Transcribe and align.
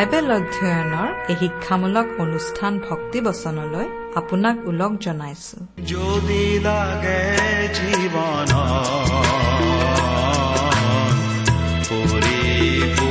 Bible 0.00 0.28
অধ্যয়নৰ 0.38 1.08
এই 1.30 1.36
শিক্ষামূলক 1.40 2.06
অনুষ্ঠান 2.24 2.72
ভক্তিবচনলৈ 2.88 3.86
আপোনাক 4.20 4.56
ওলগ 4.70 4.92
জনাইছো। 5.04 5.56
যদি 5.90 6.42
লাগে 6.66 7.22
জীৱন 7.76 8.50
পৰিপূৰ্ণতা। 11.88 13.02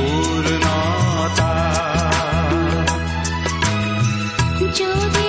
যদি 4.78 5.19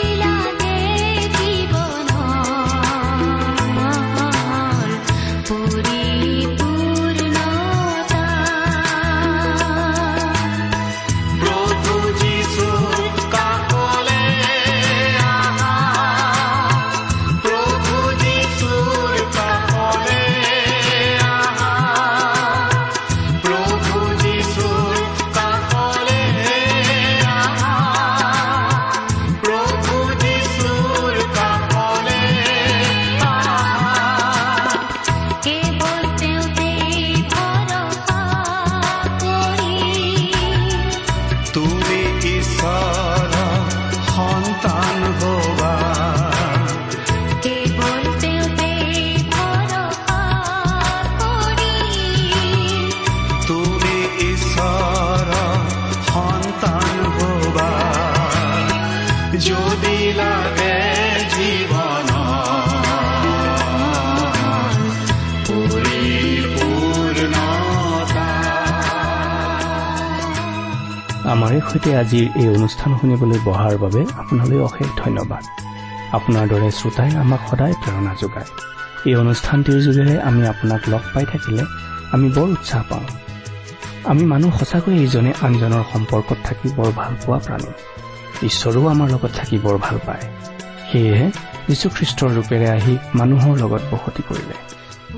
আমাৰে 71.31 71.62
সৈতে 71.69 71.97
আজিৰ 71.97 72.25
এই 72.35 72.47
অনুষ্ঠান 72.50 72.97
শুনিবলৈ 73.01 73.40
বহাৰ 73.46 73.78
বাবে 73.78 74.06
আপোনালৈ 74.18 74.59
অশেষ 74.59 74.88
ধন্যবাদ। 74.97 75.44
আপোনাৰ 76.12 76.47
দৰে 76.47 76.72
শ্ৰোতাই 76.72 77.16
আমাক 77.16 77.40
সদায় 77.50 77.73
প্ৰেৰণা 77.73 78.16
যোগায়। 78.22 78.46
এই 79.06 79.16
অনুষ্ঠানটিৰ 79.16 79.81
যোগেৰে 79.81 80.22
আমি 80.22 80.47
আপোনাক 80.47 80.81
লগ 80.90 81.00
পাই 81.13 81.25
থাকিলে 81.25 81.63
আমি 82.12 82.29
বৰ 82.29 82.50
উৎসাহ 82.50 82.84
পাওঁ। 82.90 83.03
আমি 84.05 84.25
মানুহ 84.25 84.57
সঁচাকৈ 84.57 85.03
ইজনে 85.03 85.33
আনজনৰ 85.41 85.83
সম্পৰ্কত 85.94 86.38
থাকি 86.44 86.69
বৰ 86.75 86.91
ভাল 86.95 87.13
পোৱা 87.25 87.39
প্ৰাণী। 87.39 87.72
ঈশ্বৰেও 88.45 88.88
আমাৰ 88.88 89.09
লগত 89.09 89.29
থাকি 89.35 89.57
বৰ 89.57 89.78
ভাল 89.78 89.97
পায়। 90.05 90.23
সেয়েহে 90.91 91.31
যীশুখ্ৰীষ্টৰ 91.67 92.29
ৰূপেৰে 92.29 92.69
আহি 92.69 92.97
মানুহৰ 93.16 93.57
লগত 93.57 93.81
বসতি 93.91 94.23
কৰিলে। 94.29 94.57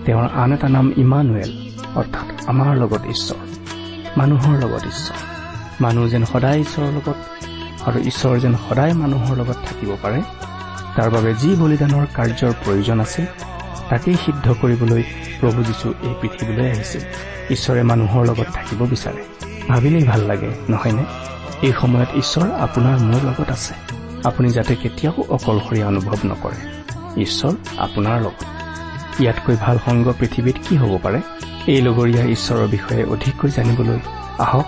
তেওঁৰ 0.06 0.30
আন 0.34 0.54
এটা 0.54 0.70
নাম 0.70 0.92
ইমানুৱেল 0.98 1.52
অৰ্থাৎ 1.96 2.46
আমাৰ 2.46 2.78
লগত 2.78 3.06
ঈশ্বৰ। 3.06 3.42
মানুহৰ 4.18 4.60
লগত 4.60 4.84
ঈশ্বৰ। 4.86 5.33
মানুহ 5.86 6.04
যেন 6.08 6.24
সদায় 6.26 6.60
ঈশ্বৰৰ 6.60 6.92
লগত 6.98 7.18
আৰু 7.88 7.98
ঈশ্বৰ 8.10 8.34
যেন 8.40 8.54
সদায় 8.66 8.94
মানুহৰ 8.94 9.34
লগত 9.38 9.58
থাকিব 9.68 9.92
পাৰে। 10.04 10.20
তাৰ 10.96 11.10
বাবে 11.10 11.32
যি 11.34 11.50
বলিদানৰ 11.56 12.06
কাৰ্যৰ 12.14 12.54
প্ৰয়োজন 12.64 12.98
আছে 13.06 13.22
তাকেই 13.90 14.18
সিদ্ধ 14.26 14.46
কৰিবলৈ 14.62 15.04
প্ৰভু 15.40 15.60
যীশু 15.64 15.88
এই 16.08 16.14
পৃথিৱীলৈ 16.22 16.68
আহিছিল 16.72 17.04
ঈশ্বৰে 17.50 17.82
মানুহৰ 17.84 18.24
লগত 18.30 18.48
থাকিব 18.54 18.80
বিচাৰে। 18.86 19.22
ভাবিলেই 19.68 20.04
ভাল 20.04 20.22
লাগে 20.22 20.50
নহয়নে? 20.70 21.06
এই 21.62 21.74
সময়ত 21.82 22.10
ঈশ্বৰ 22.16 22.48
আপোনাৰ 22.66 22.96
মোৰ 23.10 23.22
লগত 23.30 23.50
আছে। 23.52 23.74
আপুনি 24.24 24.48
যাতে 24.50 24.74
কেতিয়াও 24.76 25.22
অকলশৰীয়া 25.36 25.86
অনুভৱ 25.88 26.20
নকৰে। 26.26 26.60
ঈশ্বৰ 27.22 27.54
আপোনাৰ 27.78 28.18
লগত। 28.22 28.46
ইয়াতকৈ 29.20 29.56
ভাল 29.62 29.78
সংগ 29.86 30.06
পৃথিৱীত 30.20 30.58
কি 30.68 30.74
হ'ব 30.78 30.94
পাৰে? 31.04 31.20
এই 31.68 31.82
লগৰীয়া 31.82 32.24
ঈশ্বৰৰ 32.36 32.68
বিষয়ে 32.68 33.04
অধিককৈ 33.06 33.50
জানিবলৈ 33.50 34.00
আহক। 34.40 34.68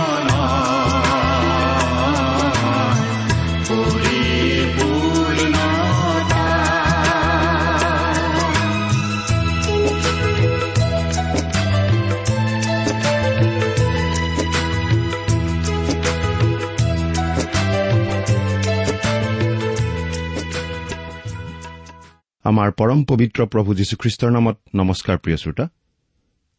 আমাৰ 22.45 22.71
পৰম 22.71 23.03
পবিত্ৰ 23.03 23.45
প্ৰভু 23.45 23.73
যীশুখ্ৰীষ্টৰ 23.73 24.31
নামত 24.31 24.57
নমস্কাৰ 24.75 25.17
প্ৰিয় 25.17 25.37
শ্ৰোতা। 25.37 25.65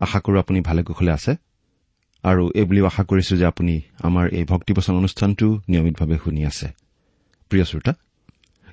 আশা 0.01 0.21
কৰো 0.21 0.39
আপুনি 0.39 0.61
ভালে 0.61 0.83
কুশলে 0.83 1.13
আছে। 1.13 1.33
আৰু 2.23 2.51
এই 2.55 2.65
বুলিও 2.65 2.87
আশা 2.87 3.03
কৰিছো 3.05 3.37
যে 3.37 3.47
আপুনি 3.47 3.81
আমাৰ 4.03 4.29
এই 4.29 4.45
ভক্তিবচন 4.45 4.95
অনুষ্ঠানটো 4.95 5.47
নিয়মিতভাৱে 5.69 6.17
শুনি 6.25 6.47
আছে। 6.47 6.67
প্ৰিয় 7.49 7.65
শ্ৰোতা 7.65 7.93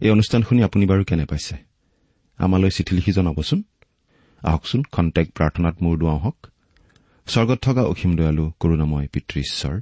এই 0.01 0.09
অনুষ্ঠান 0.09 0.41
শুনি 0.41 0.63
আপুনি 0.63 0.85
বাৰু 0.85 1.03
কেনে 1.03 1.25
পাইছে? 1.25 1.55
আমালৈ 2.37 2.69
চিঠি 2.69 2.95
লিখি 2.95 3.11
জনাবচোন। 3.11 3.63
আহকচোন 4.41 4.83
খন্তেক 4.91 5.27
প্ৰাৰ্থনাত 5.33 5.75
মূৰ 5.81 5.97
দুৱাওঁ 5.97 6.19
হওক। 6.19 6.47
স্বৰ্গত 7.27 7.59
থকা 7.61 7.81
অসীম 7.81 8.15
দয়ালু 8.15 8.51
কৰোণাময় 8.59 9.07
পিতৃ 9.13 9.39
ঈশ্বৰ 9.39 9.81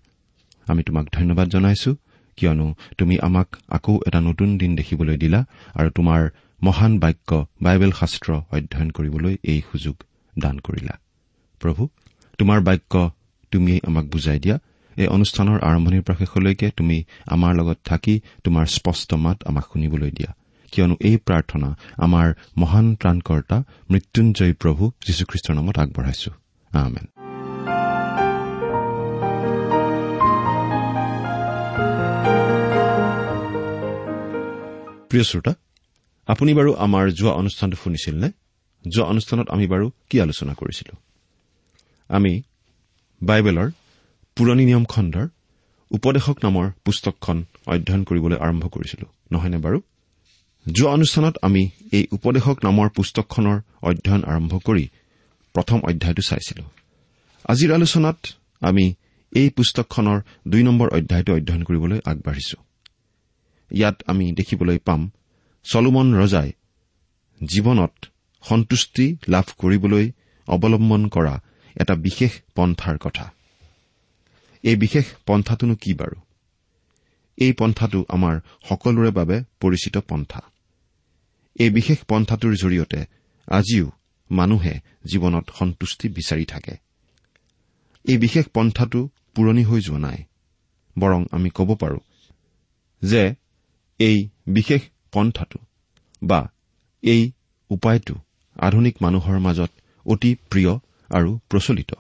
আমি 0.67 0.83
তোমাক 0.83 1.05
ধন্যবাদ 1.11 1.47
জনাইছো 1.49 1.95
কিয়নো 2.37 2.75
তুমি 2.97 3.19
আমাক 3.19 3.47
আকৌ 3.69 3.99
এটা 4.07 4.21
নতুন 4.21 4.57
দিন 4.57 4.75
দেখিবলৈ 4.75 5.17
দিলা 5.17 5.45
আৰু 5.73 5.89
তোমাৰ 5.89 6.29
মহান 6.63 7.00
বাক্য 7.00 7.45
বাইবেল 7.62 7.91
শাস্ত্ৰ 7.91 8.34
অধ্যয়ন 8.34 8.90
কৰিবলৈ 8.90 9.38
এই 9.44 9.62
সুযোগ 9.72 9.95
দান 10.40 10.59
কৰিলা। 10.59 10.97
প্ৰভু 11.62 11.88
তোমাৰ 12.38 12.62
বাক্য 12.62 13.12
তুমিয়েই 13.51 13.81
আমাক 13.88 14.06
বুজাই 14.06 14.40
দিয়া। 14.40 14.59
এই 14.97 15.07
অনুষ্ঠানৰ 15.07 15.59
আৰম্ভণিৰ 15.62 16.01
পৰা 16.01 16.16
শেষলৈকে 16.17 16.72
তুমি 16.78 17.03
আমাৰ 17.28 17.56
লগত 17.56 17.78
থাকি 17.85 18.22
তোমাৰ 18.44 18.66
স্পষ্ট 18.66 19.13
মাত 19.13 19.44
আমাক 19.46 19.63
শুনিবলৈ 19.63 20.12
দিয়া। 20.12 20.35
কিয়নো 20.72 20.96
এই 20.99 21.17
প্ৰাৰ্থনা 21.17 21.76
আমাৰ 21.97 22.34
মহান 22.58 22.96
ত্ৰাণকৰ্তা 22.96 23.64
মৃত্যুঞ্জয়ী 23.91 24.53
প্ৰভু 24.53 24.91
যীশুখ্ৰীষ্টৰ 25.08 25.55
নামত 25.55 25.78
আগবঢ়াইছো। 25.78 26.31
আমেন। 26.72 27.05
প্ৰিয় 35.09 35.23
শ্ৰোতা 35.23 35.53
আপুনি 36.28 36.53
বাৰু 36.53 36.74
আমাৰ 36.76 37.12
যোৱা 37.12 37.32
অনুষ্ঠানটো 37.32 37.78
শুনিছিল 37.84 38.16
নে 38.20 38.29
যোৱা 38.88 39.06
অনুষ্ঠানত 39.08 39.50
আমি 39.50 39.68
বাৰু 39.68 39.91
কি 40.09 40.22
আলোচনা 40.22 40.53
কৰিছিলো? 40.53 40.94
আমি 42.09 42.41
বাইবেলৰ 43.22 43.72
পুৰণি 44.35 44.66
নিয়ম 44.66 44.85
খণ্ডৰ 44.85 45.28
উপদেশক 45.91 46.38
নামৰ 46.44 46.66
পুস্তকখন 46.85 47.38
অধ্যয়ন 47.68 48.03
কৰিবলৈ 48.03 48.38
আৰম্ভ 48.38 48.68
কৰিছিলো 48.68 49.06
নহয়নে 49.32 49.58
বাৰু? 49.58 49.82
যোৱা 50.66 50.91
অনুষ্ঠানত 50.91 51.35
আমি 51.41 51.70
এই 51.91 52.08
উপদেশক 52.12 52.58
নামৰ 52.64 52.90
পুস্তকখনৰ 52.90 53.58
অধ্যয়ন 53.82 54.24
আৰম্ভ 54.24 54.53
কৰি 54.58 54.85
প্ৰথম 55.53 55.79
অধ্যায়টো 55.79 56.22
চাইছিলো। 56.22 56.64
আজিৰ 57.46 57.74
আলোচনাত 57.74 58.18
আমি 58.62 58.94
এই 59.32 59.50
পুস্তকখনৰ 59.50 60.20
দুই 60.47 60.64
নম্বৰ 60.64 60.88
অধ্যায়টো 60.90 61.32
অধ্যয়ন 61.34 61.64
কৰিবলৈ 61.64 62.00
আগবাঢ়িছো। 62.06 62.58
ইয়াত 63.72 64.03
আমি 64.08 64.32
দেখিবলৈ 64.32 64.78
পাম 64.78 65.12
চলোমন 65.72 66.08
ৰজাই 66.16 66.52
জীৱনত 67.41 67.93
সন্তুষ্টি 68.43 69.05
লাভ 69.28 69.46
কৰিবলৈ 69.58 70.11
অৱলম্বন 70.47 71.08
কৰা 71.08 71.35
এটা 71.75 71.96
বিশেষ 71.96 72.31
পন্থাৰ 72.55 72.97
কথা। 72.97 73.25
এই 74.64 74.75
বিশেষ 74.75 75.05
পন্থাটোনো 75.25 75.75
কি 75.75 75.93
বাৰু? 75.93 76.17
এই 77.37 77.53
পন্থাটো 77.53 78.05
আমাৰ 78.09 78.35
সকলোৰে 78.69 79.11
বাবে 79.11 79.43
পৰিচিত 79.59 79.97
পন্থা। 79.97 80.41
এই 81.59 81.69
বিশেষ 81.69 81.97
পন্থাটোৰ 82.03 82.53
জৰিয়তে 82.55 83.05
আজিও 83.47 83.91
মানুহে 84.31 84.73
জীৱনত 85.11 85.46
সন্তুষ্টি 85.59 86.09
বিচাৰি 86.09 86.46
থাকে। 86.46 86.75
এই 88.05 88.17
বিশেষ 88.17 88.46
পন্থাটো 88.47 89.09
পুৰণি 89.35 89.64
হৈ 89.64 89.81
যোৱা 89.81 89.99
নাই। 89.99 90.23
বৰং 90.99 91.25
আমি 91.31 91.49
ক'ব 91.49 91.69
পাৰোঁ 91.75 91.99
যে 93.02 93.34
এই 93.99 94.29
বিশেষ 94.47 94.81
পন্থাটো 95.13 95.59
বা 96.23 96.39
এই 97.03 97.31
উপায়টো 97.69 98.15
আধুনিক 98.55 98.95
মানুহৰ 99.01 99.37
মাজত 99.39 99.71
অতি 100.05 100.31
প্ৰিয় 100.49 100.73
আৰু 101.09 101.29
প্ৰচলিত। 101.49 101.91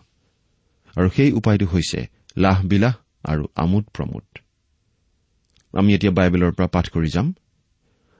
আৰু 0.95 1.09
সেই 1.15 1.31
উপায়টো 1.31 1.65
হৈছে 1.65 1.99
লাহ 2.37 2.57
বিলাহ 2.65 2.93
আৰু 3.23 3.43
আমোদ 3.55 3.83
প্ৰমোদ। 3.93 4.25
আমি 5.73 5.89
এতিয়া 5.93 6.11
বাইবেলৰ 6.11 6.51
পৰা 6.51 6.67
পাঠ 6.67 6.85
কৰি 6.89 7.09
যাম। 7.09 7.27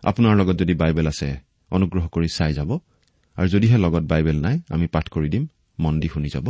আপোনাৰ 0.04 0.34
লগত 0.36 0.56
যদি 0.56 0.74
বাইবেল 0.74 1.08
আছে 1.08 1.40
অনুগ্ৰহ 1.72 2.08
কৰি 2.08 2.28
চাই 2.28 2.54
যাব। 2.54 2.70
আৰু 3.38 3.48
যদিহে 3.48 3.78
লগত 3.78 4.04
বাইবেল 4.04 4.38
নাই 4.42 4.56
আমি 4.70 4.88
পাঠ 4.88 5.06
কৰি 5.10 5.30
দিম 5.30 5.48
মন 5.80 6.00
দি 6.00 6.08
শুনি 6.08 6.30
যাব। 6.30 6.48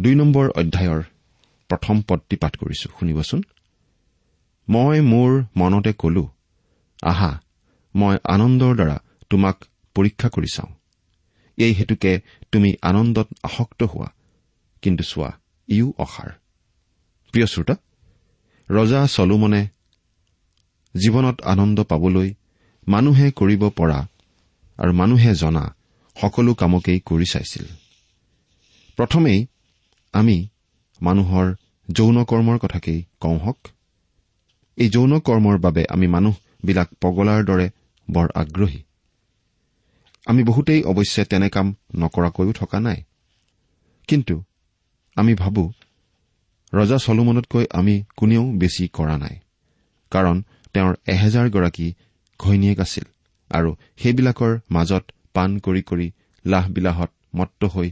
দুই 0.00 0.14
নম্বৰ 0.14 0.44
অধ্যায়ৰ 0.50 1.02
প্ৰথম 1.70 1.96
পদটি 2.08 2.36
পাঠ 2.36 2.56
কৰিছো 2.56 2.88
শুনিবচোন। 2.98 3.40
মই 4.68 5.00
মোৰ 5.00 5.44
মনতে 5.56 5.92
কলো 5.92 6.24
আহা 7.02 7.40
মই 7.94 8.16
আনন্দৰ 8.24 8.74
দ্বাৰা 8.74 8.98
তোমাক 9.30 9.64
পৰীক্ষা 9.94 10.28
কৰি 10.28 10.46
চাওঁ। 10.54 10.72
এই 11.56 11.72
হেতুকে 11.72 12.20
তুমি 12.52 12.76
আনন্দত 12.82 13.28
আসক্ত 13.42 13.82
হোৱা। 13.82 14.12
কিন্তু 14.82 15.04
চোৱা 15.04 15.32
ইও 15.68 15.92
অসাৰ। 15.98 16.30
প্ৰিয় 17.32 17.46
শ্ৰোতা 17.46 17.74
ৰজা 18.70 19.06
চলোমনে 19.06 19.68
জীৱনত 20.94 21.42
আনন্দ 21.42 21.82
পাবলৈ 21.82 22.34
মানুহে 22.88 23.30
কৰিব 23.30 23.68
পৰা 23.68 24.06
আৰু 24.78 24.92
মানুহে 24.92 25.34
জনা 25.34 25.74
সকলো 26.20 26.54
কামকেই 26.54 27.00
কৰি 27.00 27.24
চাইছিল। 27.24 27.64
প্ৰথমেই 28.96 29.46
আমি 30.12 30.48
মানুহৰ 31.00 31.54
যৌন 31.92 32.24
কৰ্মৰ 32.24 32.58
কথাকেই 32.58 33.04
কওঁ 33.20 33.38
হওক। 33.38 33.58
এই 34.76 34.88
যৌন 34.90 35.20
কৰ্মৰ 35.20 35.58
বাবে 35.58 35.84
আমি 35.88 36.06
মানুহবিলাক 36.64 36.88
পগলাৰ 37.00 37.40
দৰে 37.44 37.66
বৰ 38.08 38.28
আগ্ৰহী। 38.34 38.80
আমি 40.26 40.42
বহুতেই 40.44 40.80
অৱশ্যে 40.82 41.22
তেনে 41.24 41.48
কাম 41.48 41.66
নকৰাকৈও 41.94 42.52
থকা 42.52 42.78
নাই। 42.80 42.98
কিন্তু 44.08 44.34
আমি 45.16 45.32
ভাবো 45.34 45.62
ৰজা 46.72 46.98
চলোমনতকৈ 46.98 47.64
আমি 47.70 47.94
কোনেও 48.16 48.44
বেছি 48.60 48.84
কৰা 48.88 49.16
নাই 49.18 49.36
কাৰণ 50.12 50.36
তেওঁৰ 50.74 50.94
এহেজাৰগৰাকী 51.06 51.86
ঘৈণীয়েক 52.40 52.78
আছিল 52.80 53.04
আৰু 53.50 53.70
সেইবিলাকৰ 54.00 54.52
মাজত 54.70 55.04
পাণ 55.34 55.50
কৰি 55.58 55.82
কৰি 55.82 56.06
লাহ 56.44 56.64
বিলাহত 56.70 57.10
মত্ত 57.34 57.60
হৈ 57.64 57.88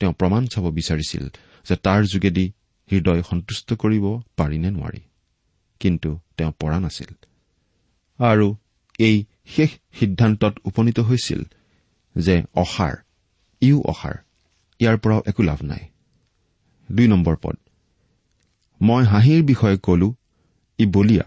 তেওঁ 0.00 0.12
প্ৰমাণ 0.12 0.42
চাব 0.52 0.64
বিচাৰিছিল 0.78 1.24
যে 1.66 1.74
তাৰ 1.76 2.00
যোগেদি 2.12 2.46
হৃদয় 2.90 3.22
সন্তুষ্ট 3.30 3.68
কৰিব 3.82 4.04
পাৰি 4.36 4.58
নে 4.58 4.70
নোৱাৰি। 4.70 5.00
কিন্তু 5.80 6.10
তেওঁ 6.36 6.52
পৰা 6.60 6.78
নাছিল। 6.80 7.10
আৰু 8.18 8.56
এই 8.98 9.24
শেষ 9.46 9.70
সিদ্ধান্তত 10.00 10.54
উপনীত 10.64 11.00
হৈছিল 11.00 11.40
যে 12.16 12.42
অসাৰ 12.54 12.94
ইও 13.60 13.78
অসাৰ 13.82 14.16
ইয়াৰ 14.80 14.96
পৰাও 14.98 15.20
একো 15.26 15.42
লাভ 15.42 15.62
নাই। 15.62 15.82
দুই 16.92 17.06
নম্বৰ 17.08 17.36
পদ। 17.42 17.56
মই 18.80 19.04
হাঁহিৰ 19.04 19.42
বিষয়ে 19.42 19.76
কলো 19.76 20.14
ই 20.78 20.86
বলিয়া 20.86 21.26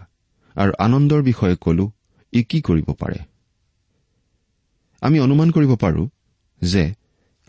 আৰু 0.56 0.72
আনন্দৰ 0.78 1.22
বিষয়ে 1.22 1.56
কলো 1.56 1.90
ই 2.32 2.42
কি 2.42 2.60
কৰিব 2.60 2.88
পাৰে? 2.92 3.18
আমি 5.00 5.20
অনুমান 5.20 5.50
কৰিব 5.50 5.76
পাৰো 5.76 6.08
যে 6.62 6.94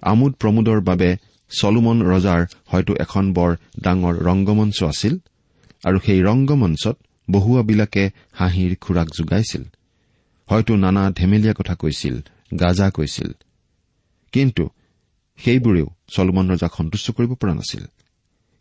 আমোদ 0.02 0.34
প্ৰমোদৰ 0.34 0.80
বাবে 0.82 1.18
চলোমন 1.50 1.98
ৰজাৰ 2.02 2.42
হয়তো 2.66 2.94
এখন 3.00 3.34
বৰ 3.34 3.56
ডাঙৰ 3.80 4.16
ৰংগমঞ্চ 4.18 4.84
আছিল 4.84 5.18
আৰু 5.84 6.00
সেই 6.00 6.22
ৰংগমঞ্চত 6.22 6.98
বহুৱাবিলাকে 7.30 8.10
হাঁহিৰ 8.32 8.76
খোৰাক 8.82 9.08
যোগাইছিল। 9.08 9.64
হয়তো 10.50 10.76
নানা 10.76 11.12
ধেমেলীয়া 11.12 11.54
কথা 11.54 11.76
কৈছিল 11.76 12.22
গাজা 12.60 12.90
কৈছিল। 12.90 13.32
কিন্তু 14.32 14.70
সেইবোৰেও 15.38 15.88
চলোমন 16.08 16.52
ৰজাক 16.52 16.72
সন্তুষ্ট 16.78 17.12
কৰিব 17.12 17.34
পৰা 17.34 17.54
নাছিল। 17.54 17.86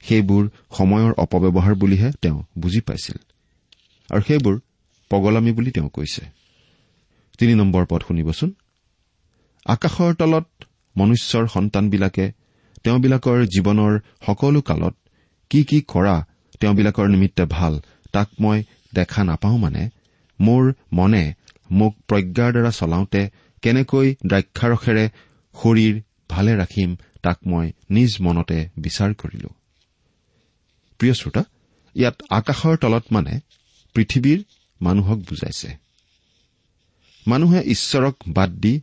সেইবোৰ 0.03 0.51
সময়ৰ 0.77 1.13
অপব্যৱহাৰ 1.13 1.75
বুলিহে 1.75 2.13
তেওঁ 2.23 2.43
বুজি 2.59 2.81
পাইছিল। 2.81 3.17
আৰু 4.11 4.23
সেইবোৰ 4.23 4.61
পগলামী 5.11 5.53
বুলি 5.53 5.71
তেওঁ 5.71 5.89
কৈছে। 5.89 6.25
তিনি 7.39 7.55
নম্বৰ 7.55 7.87
পদ 7.87 8.03
শুনিবচোন। 8.09 8.55
আকাশৰ 9.67 10.15
তলত 10.15 10.47
মনুষ্যৰ 10.97 11.47
সন্তানবিলাকে 11.47 12.33
তেওঁবিলাকৰ 12.85 13.45
জীৱনৰ 13.45 14.01
সকলো 14.27 14.61
কালত 14.61 14.97
কি 15.51 15.65
কি 15.65 15.81
কৰা 15.81 16.27
তেওঁবিলাকৰ 16.61 17.09
নিমিত্তে 17.09 17.45
ভাল 17.45 17.81
তাক 18.13 18.29
মই 18.41 18.63
দেখা 18.95 19.25
নাপাওঁ 19.25 19.59
মানে 19.59 19.83
মোৰ 20.41 20.73
মনে 20.93 21.25
মোক 21.71 21.93
প্ৰজ্ঞাৰ 22.09 22.51
দ্বাৰা 22.53 22.71
চলাওঁতে 22.71 23.23
কেনেকৈ 23.63 24.15
দ্ৰাক্ষাৰসেৰে 24.27 25.05
শৰীৰ 25.55 25.95
ভালে 26.31 26.53
ৰাখিম 26.57 26.91
তাক 27.23 27.39
মই 27.47 27.73
নিজ 27.91 28.11
মনতে 28.21 28.59
বিচাৰ 28.79 29.11
কৰিলো। 29.15 29.51
প্ৰিয় 30.99 31.15
শ্ৰোতা 31.15 31.43
ইয়াত 31.97 32.17
আকাশৰ 32.31 32.77
তলত 32.77 33.05
মানে 33.11 33.41
পৃথিৱীৰ 33.95 34.41
মানুহক 34.81 35.19
বুজাইছে। 35.19 35.71
মানুহে 37.27 37.61
ঈশ্বৰক 37.65 38.15
বাদ 38.29 38.51
দি 38.51 38.81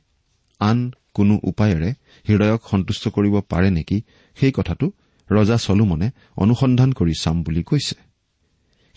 আন 0.59 0.77
কোনো 1.13 1.39
উপায়েৰে 1.43 1.89
হৃদয়ক 2.27 2.61
সন্তুষ্ট 2.71 3.03
কৰিব 3.07 3.35
পাৰে 3.41 3.69
নেকি 3.71 3.97
সেই 4.37 4.51
কথাটো 4.51 4.85
ৰজা 5.31 5.57
চলোমনে 5.57 6.07
অনুসন্ধান 6.37 6.89
কৰি 6.93 7.13
চাম 7.21 7.43
বুলি 7.43 7.63
কৈছে। 7.63 8.06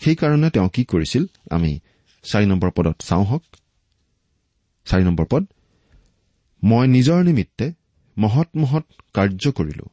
সেইকাৰণে 0.01 0.49
তেওঁ 0.49 0.69
কি 0.69 0.83
কৰিছিল? 0.83 1.23
আমি 1.55 1.71
চাৰি 2.25 2.45
নম্বৰ 2.45 2.69
পদত 2.75 2.95
চাওঁ 3.07 3.25
হওক। 3.25 3.43
চাৰি 4.87 5.03
নম্বৰ 5.03 5.25
পদ 5.31 5.43
মই 6.63 6.85
নিজৰ 6.87 7.19
নিমিত্তে 7.23 7.65
মহৎ 8.17 8.49
মহৎ 8.55 8.85
কাৰ্য 9.13 9.43
কৰিলো। 9.57 9.85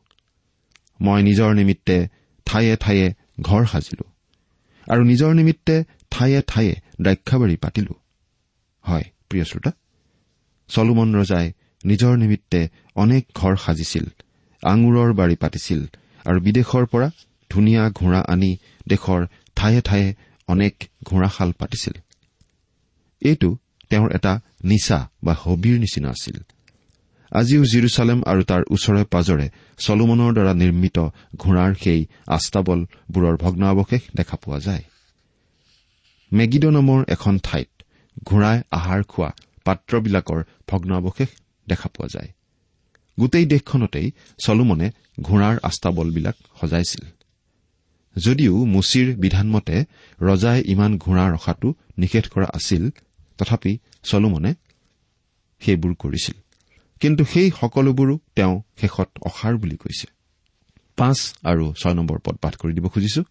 মই 1.01 1.21
নিজৰ 1.23 1.51
নিমিত্তে 1.55 1.97
ঠায়ে 2.47 2.75
ঠায়ে 2.77 3.07
ঘৰ 3.41 3.63
সাজিলো 3.67 4.07
আৰু 4.87 5.03
নিজৰ 5.05 5.31
নিমিত্তে 5.35 5.75
ঠায়ে 6.11 6.41
ঠায়ে 6.47 6.75
দ্ৰাক্ষাবাৰী 7.03 7.57
পাতিলো। 7.57 7.95
হয় 8.85 9.07
প্ৰিয় 9.29 9.45
শ্ৰোতা 9.45 9.71
চলোমন 10.69 11.09
ৰজাই 11.15 11.47
নিজৰ 11.85 12.13
নিমিত্তে 12.17 12.61
অনেক 12.97 13.23
ঘৰ 13.35 13.55
সাজিছিল 13.57 14.07
আঙুৰৰ 14.63 15.11
বাৰী 15.13 15.37
পাতিছিল 15.37 15.81
আৰু 16.25 16.39
বিদেশৰ 16.41 16.85
পৰা 16.87 17.09
ধুনীয়া 17.51 17.83
ঘোঁৰা 17.91 18.21
আনি 18.29 18.51
দেশৰ 18.89 19.21
ঠায়ে 19.59 19.81
ঠায়ে 19.81 20.09
অনেক 20.49 20.75
ঘোঁৰাশাল 21.05 21.51
পাতিছিল। 21.53 21.95
এইটো 23.23 23.49
তেওঁৰ 23.91 24.09
এটা 24.15 24.33
নিচা 24.65 24.99
বা 25.25 25.33
হবিৰ 25.43 25.77
নিচিনা 25.79 26.09
আছিল। 26.11 26.37
আজিও 27.33 27.63
জিৰচালেম 27.65 28.19
আৰু 28.31 28.43
তাৰ 28.51 28.63
ওচৰে 28.71 29.03
পাজৰে 29.05 29.47
চলোমনৰ 29.79 30.31
দ্বাৰা 30.33 30.53
নিৰ্মিত 30.55 30.99
ঘোঁৰাৰ 31.37 31.71
সেই 31.83 32.01
আস্তাবলবোৰৰ 32.27 33.37
ভগ্নাৱশেষ 33.37 34.03
দেখা 34.15 34.37
পোৱা 34.37 34.59
যায়। 34.59 34.85
মেগিড 36.33 36.65
নামৰ 36.77 37.01
এখন 37.09 37.35
ঠাইত 37.39 37.71
ঘোঁৰাই 38.25 38.59
আহাৰ 38.71 39.01
খোৱা 39.03 39.31
পাত্ৰবিলাকৰ 39.65 40.41
ভগ্নাৱশেষ 40.69 41.31
দেখা 41.69 41.89
পোৱা 41.89 42.09
যায়। 42.15 42.31
গোটেই 43.19 43.47
দেশখনতেই 43.47 44.09
চলোমনে 44.45 44.89
ঘোঁৰাৰ 45.23 45.57
আস্তাবলবিলাক 45.63 46.37
সজাইছিল। 46.61 47.05
যদিও 48.19 48.55
মুচিৰ 48.65 49.17
বিধানমতে 49.17 49.77
ৰজাই 50.21 50.59
ইমান 50.67 50.93
ঘোঁৰা 50.99 51.25
ৰখাটো 51.35 51.69
নিষেধ 51.99 52.25
কৰা 52.29 52.49
আছিল 52.55 52.83
তথাপি 53.39 53.73
চলোমনে 54.03 54.55
সেইবোৰ 55.63 55.93
কৰিছিল। 55.95 56.37
কিন্তু 57.01 57.23
সেই 57.25 57.49
সকলোবোৰো 57.61 58.19
তেওঁ 58.37 58.55
শেষত 58.81 59.09
অসাৰ 59.23 59.55
বুলি 59.57 59.77
কৈছে। 59.77 60.07
পাঁচ 60.97 61.19
আৰু 61.45 61.65
ছয় 61.73 61.95
নম্বৰ 61.95 62.19
পদ 62.19 62.37
পাঠ 62.37 62.55
কৰি 62.57 62.73
দিব 62.73 62.87
খুজিছো। 62.89 63.23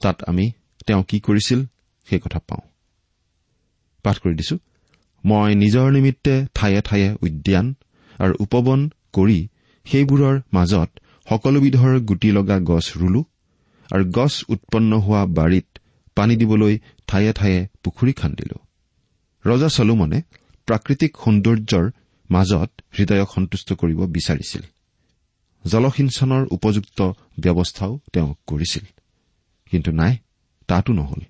তাত 0.00 0.16
আমি 0.24 0.52
তেওঁ 0.86 1.02
কি 1.02 1.20
কৰিছিল 1.20 1.60
সেই 2.06 2.20
কথা 2.20 2.38
পাওঁ। 2.38 2.64
পাঠ 4.02 4.16
কৰি 4.18 4.34
দিছো। 4.34 4.56
মই 5.24 5.54
নিজৰ 5.54 5.86
নিমিত্তে 5.90 6.34
ঠায়ে 6.54 6.80
ঠায়ে 6.80 7.08
উদ্যান 7.22 7.66
আৰু 8.18 8.32
উপবন 8.40 8.90
কৰি 9.12 9.48
সেইবোৰৰ 9.86 10.40
মাজত 10.52 10.90
সকলোবিধৰ 11.28 12.00
গুটি 12.00 12.32
লগা 12.32 12.60
গছ 12.60 12.96
ৰুলো 12.96 13.24
আৰু 13.92 14.10
গছ 14.10 14.44
উৎপন্ন 14.48 14.98
হোৱা 14.98 15.26
বাৰীত 15.26 15.78
পানী 16.14 16.36
দিবলৈ 16.36 16.78
ঠায়ে 17.06 17.32
ঠায়ে 17.32 17.68
পুখুৰী 17.82 18.12
খান্দিলো। 18.12 18.58
ৰজা 19.50 19.68
চলোমনে 19.68 20.22
প্ৰাকৃতিক 20.66 21.16
সৌন্দৰ্যৰ 21.24 21.90
মাজত 22.30 22.70
হৃদয়ক 22.98 23.28
সন্তুষ্ট 23.34 23.72
কৰিব 23.72 24.06
বিচাৰিছিল। 24.06 24.62
জলসিঞ্চনৰ 25.68 26.46
উপযুক্ত 26.50 27.02
ব্যৱস্থাও 27.38 27.98
তেওঁ 28.12 28.34
কৰিছিল। 28.46 28.84
কিন্তু 29.70 29.90
নাই 29.90 30.16
তাতো 30.68 30.92
নহল। 30.92 31.20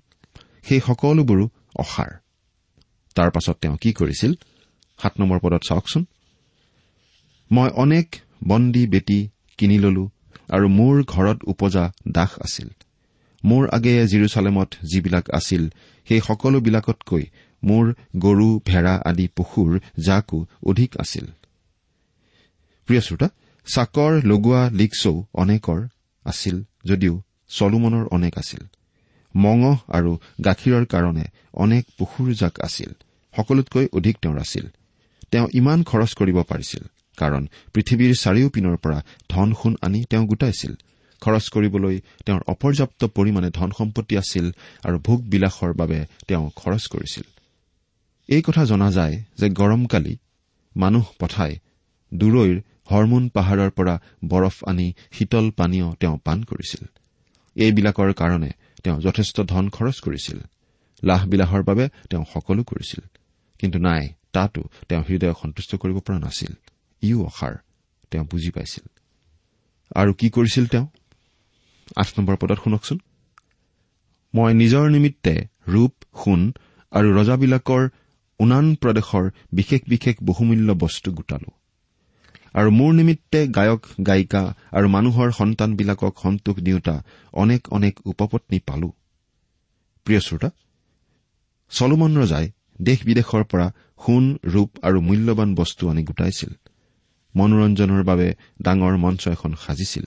সেই 0.63 0.79
সকলোবোৰো 0.79 1.49
অসাৰ। 1.75 2.11
তাৰ 3.15 3.31
পাছত 3.31 3.57
তেওঁ 3.61 3.77
কি 3.77 3.93
কৰিছিল? 3.93 4.33
সাত 5.01 5.19
নম্বৰ 5.19 5.39
পদত 5.39 5.61
চাওকচোন। 5.69 6.05
মই 7.51 7.69
অনেক 7.69 8.15
বন্দী 8.47 8.87
বেটী 8.87 9.27
কিনি 9.57 9.77
ললো 9.77 10.05
আৰু 10.49 10.67
মোৰ 10.69 10.95
ঘৰত 11.03 11.39
উপজা 11.43 11.83
দাস 12.07 12.31
আছিল। 12.41 12.69
মোৰ 13.43 13.63
আগেয়ে 13.69 14.03
জিৰচালেমত 14.07 14.69
যিবিলাক 14.83 15.25
আছিল 15.29 15.63
সেই 16.07 16.19
সকলোবিলাকতকৈ 16.19 17.23
মোৰ 17.63 17.85
গৰু 18.17 18.47
ভেড়া 18.65 18.95
আদি 19.05 19.25
পশুৰ 19.37 19.71
জাকো 19.99 20.39
অধিক 20.63 20.91
আছিল। 20.97 21.25
প্ৰিয় 22.87 23.01
শ্ৰোতা 23.01 23.27
চাকৰ 23.67 24.13
লগোৱা 24.23 24.61
লিকচৌ 24.69 25.15
অনেকৰ 25.33 25.79
আছিল 26.25 26.55
যদিও 26.85 27.13
চলোমনৰ 27.49 28.05
অনেক 28.11 28.33
আছিল। 28.37 28.63
মঙহ 29.35 29.75
আৰু 29.87 30.11
গাখীৰৰ 30.45 30.85
কাৰণে 30.85 31.25
অনেক 31.53 31.83
পশুৰ 31.99 32.33
জাক 32.33 32.55
আছিল। 32.59 32.91
সকলোতকৈ 33.33 33.85
অধিক 33.93 34.15
তেওঁৰ 34.21 34.37
আছিল। 34.39 34.65
তেওঁ 35.31 35.47
ইমান 35.53 35.79
খৰচ 35.83 36.11
কৰিব 36.13 36.37
পাৰিছিল। 36.41 36.83
কাৰণ 37.17 37.47
পৃথিৱীৰ 37.73 38.13
চাৰিওপিনৰ 38.15 38.77
পৰা 38.77 39.03
ধন 39.29 39.53
সোণ 39.53 39.75
আনি 39.81 40.05
তেওঁ 40.09 40.25
গোটাইছিল। 40.25 40.73
খৰচ 41.21 41.49
কৰিবলৈ 41.49 42.01
তেওঁৰ 42.25 42.41
অপৰ্যাপ্ত 42.47 43.05
পৰিমাণে 43.05 43.49
ধন 43.49 43.69
সম্পত্তি 43.77 44.17
আছিল 44.17 44.51
আৰু 44.83 44.99
ভোগ 44.99 45.19
বিলাসৰ 45.23 45.73
বাবে 45.73 46.05
তেওঁ 46.27 46.49
খৰচ 46.55 46.87
কৰিছিল। 46.87 47.23
এই 48.27 48.41
কথা 48.41 48.65
জনা 48.65 48.91
যায় 48.91 49.15
যে 49.37 49.49
গৰমকালি 49.49 50.17
মানুহ 50.77 51.05
পঠাই 51.19 51.59
দূৰৈৰ 52.13 52.61
হৰমোন 52.91 53.29
পাহাৰৰ 53.29 53.69
পৰা 53.69 53.99
বৰফ 54.27 54.63
আনি 54.67 54.93
শীতল 55.11 55.51
পানীয় 55.51 55.93
তেওঁ 55.99 56.17
পান 56.17 56.43
কৰিছিল। 56.43 56.83
এইবিলাকৰ 57.55 58.13
কাৰণে 58.13 58.51
তেওঁ 58.83 58.99
যথেষ্ট 58.99 59.41
ধন 59.41 59.69
খৰচ 59.69 59.99
কৰিছিল। 59.99 60.39
লাহবিলাহৰ 61.03 61.63
বাবে 61.63 61.89
তেওঁ 62.09 62.25
সকলো 62.33 62.63
কৰিছিল। 62.63 63.01
কিন্তু 63.59 63.79
নাই 63.79 64.09
তাতো 64.33 64.61
তেওঁ 64.89 65.03
হৃদয় 65.09 65.33
সন্তুষ্ট 65.41 65.75
কৰিব 65.75 65.97
পৰা 65.99 66.19
নাছিল। 66.19 66.53
ইও 67.03 67.25
অসাৰ 67.25 67.53
তেওঁ 68.11 68.25
বুজি 68.31 68.51
পাইছিল। 68.51 68.85
আৰু 69.95 70.13
কি 70.13 70.29
কৰিছিল 70.29 70.65
তেওঁ? 70.67 70.87
আঠ 71.95 72.07
নম্বৰ 72.17 72.35
পদত 72.35 72.57
শুনকচোন। 72.63 72.97
মই 74.33 74.53
নিজৰ 74.53 74.89
নিমিত্তে 74.89 75.33
ৰূপ 75.67 75.93
সোণ 76.23 76.51
আৰু 76.91 77.07
ৰজাবিলাকৰ 77.17 77.83
উনান 78.39 78.75
প্ৰদেশৰ 78.75 79.29
বিশেষ 79.51 79.81
বিশেষ 79.87 80.15
বহুমূল্য 80.23 80.73
বস্তু 80.73 81.11
গোটালো। 81.11 81.51
আৰু 82.53 82.69
মোৰ 82.71 82.93
নিমিত্তে 82.93 83.47
গায়ক 83.47 83.85
গায়িকা 84.07 84.53
আৰু 84.71 84.87
মানুহৰ 84.87 85.31
সন্তানবিলাকক 85.31 86.13
সন্তোষ 86.23 86.57
দিওঁতা 86.57 86.95
অনেক 87.33 87.61
অনেক 87.73 87.99
উপপত্নী 88.05 88.59
পালো। 88.59 88.89
প্ৰিয় 90.05 90.19
শ্ৰোতা 90.19 90.49
চলোমন 91.69 92.11
ৰজাই 92.17 92.51
দেশ 92.81 92.99
বিদেশৰ 93.05 93.43
পৰা 93.43 93.67
সোণ 94.05 94.37
ৰূপ 94.45 94.69
আৰু 94.81 95.01
মূল্যৱান 95.01 95.55
বস্তু 95.55 95.89
আনি 95.89 96.03
গোটাইছিল। 96.03 96.53
মনোৰঞ্জনৰ 97.35 98.03
বাবে 98.03 98.35
ডাঙৰ 98.61 98.97
মঞ্চ 98.97 99.27
এখন 99.27 99.55
সাজিছিল। 99.55 100.05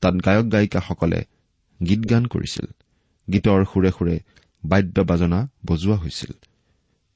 তাত 0.00 0.14
গায়ক 0.14 0.52
গায়িকাসকলে 0.52 1.24
গীত 1.86 2.10
গান 2.10 2.26
কৰিছিল। 2.26 2.66
গীতৰ 3.32 3.64
সুৰে 3.64 3.90
সুৰে 3.90 4.20
বাদ্য 4.64 5.00
বাজনা 5.00 5.48
বজোৱা 5.66 5.96
হৈছিল। 5.96 6.32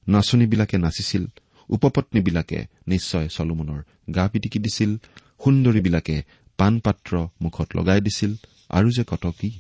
নাচনীবিলাকে 0.09 0.79
নাচিছিল 0.79 1.27
উপপত্নীবিলাকে 1.69 2.67
নিশ্চয় 2.87 3.29
চলোমনৰ 3.29 3.83
গা 4.15 4.29
পিটিকি 4.29 4.59
দিছিল 4.59 4.97
সুন্দৰীবিলাকে 5.45 6.23
পাণ 6.59 6.81
পাত্ৰ 6.81 7.27
মুখত 7.43 7.77
লগাই 7.77 8.01
দিছিল 8.01 8.35
আৰু 8.69 8.91
যে 8.91 9.05
কত 9.05 9.27
কি। 9.27 9.59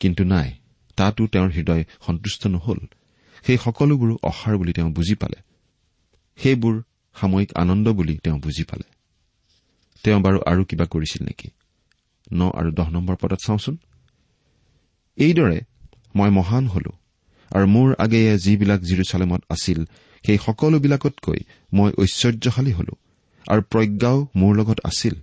কিন্তু 0.00 0.24
নাই 0.24 0.54
তাতো 0.96 1.26
তেওঁৰ 1.26 1.50
হৃদয় 1.50 1.84
সন্তুষ্ট 2.06 2.46
নহল। 2.46 2.78
সেই 3.42 3.58
সকলোবোৰো 3.64 4.18
অসাৰ 4.22 4.56
বুলি 4.56 4.72
তেওঁ 4.72 4.90
বুজি 4.90 5.14
পালে। 5.14 5.42
সেইবোৰ 6.36 6.82
সাময়িক 7.20 7.50
আনন্দ 7.62 7.86
বুলি 7.98 8.14
তেওঁ 8.24 8.38
বুজি 8.38 8.64
পালে। 8.64 8.86
তেওঁ 10.04 10.20
বাৰু 10.24 10.38
আৰু 10.50 10.62
কিবা 10.64 10.86
কৰিছিল 10.94 11.22
নেকি? 11.28 11.48
ন 12.32 12.40
আৰু 12.58 12.70
দহ 12.78 12.88
নম্বৰ 12.90 13.16
পদত 13.20 13.40
চাওঁচোন। 13.46 13.76
এইদৰে 15.18 15.58
মই 16.14 16.30
মহান 16.30 16.64
হলো 16.66 16.92
আৰু 17.50 17.66
মোৰ 17.66 17.88
আগেয়ে 17.98 18.32
যিবিলাক 18.38 18.80
জিৰচালেমত 18.80 19.42
আছিল 19.50 19.78
সেই 20.24 20.38
সকলোবিলাকতকৈ 20.46 21.40
মই 21.72 21.90
ঐশ্বৰ্যশালী 21.98 22.72
হলো 22.72 22.94
আৰু 23.46 23.60
প্ৰজ্ঞাও 23.72 24.18
মোৰ 24.36 24.52
লগত 24.56 24.78
আছিল 24.84 25.14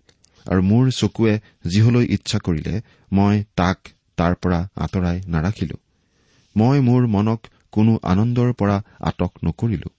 আৰু 0.45 0.61
মোৰ 0.61 0.83
চকুৱে 0.91 1.33
যিহলৈ 1.65 2.05
ইচ্ছা 2.15 2.37
কৰিলে 2.45 2.73
মই 3.11 3.35
তাক 3.55 3.77
তাৰ 4.17 4.33
পৰা 4.41 4.59
আঁতৰাই 4.75 5.17
নাৰাখিলো। 5.27 5.77
মই 6.55 6.77
মোৰ 6.79 7.01
মনক 7.07 7.41
কোনো 7.71 7.91
আনন্দৰ 8.03 8.49
পৰা 8.53 8.77
আটক 8.99 9.31
নকৰিলো। 9.45 9.89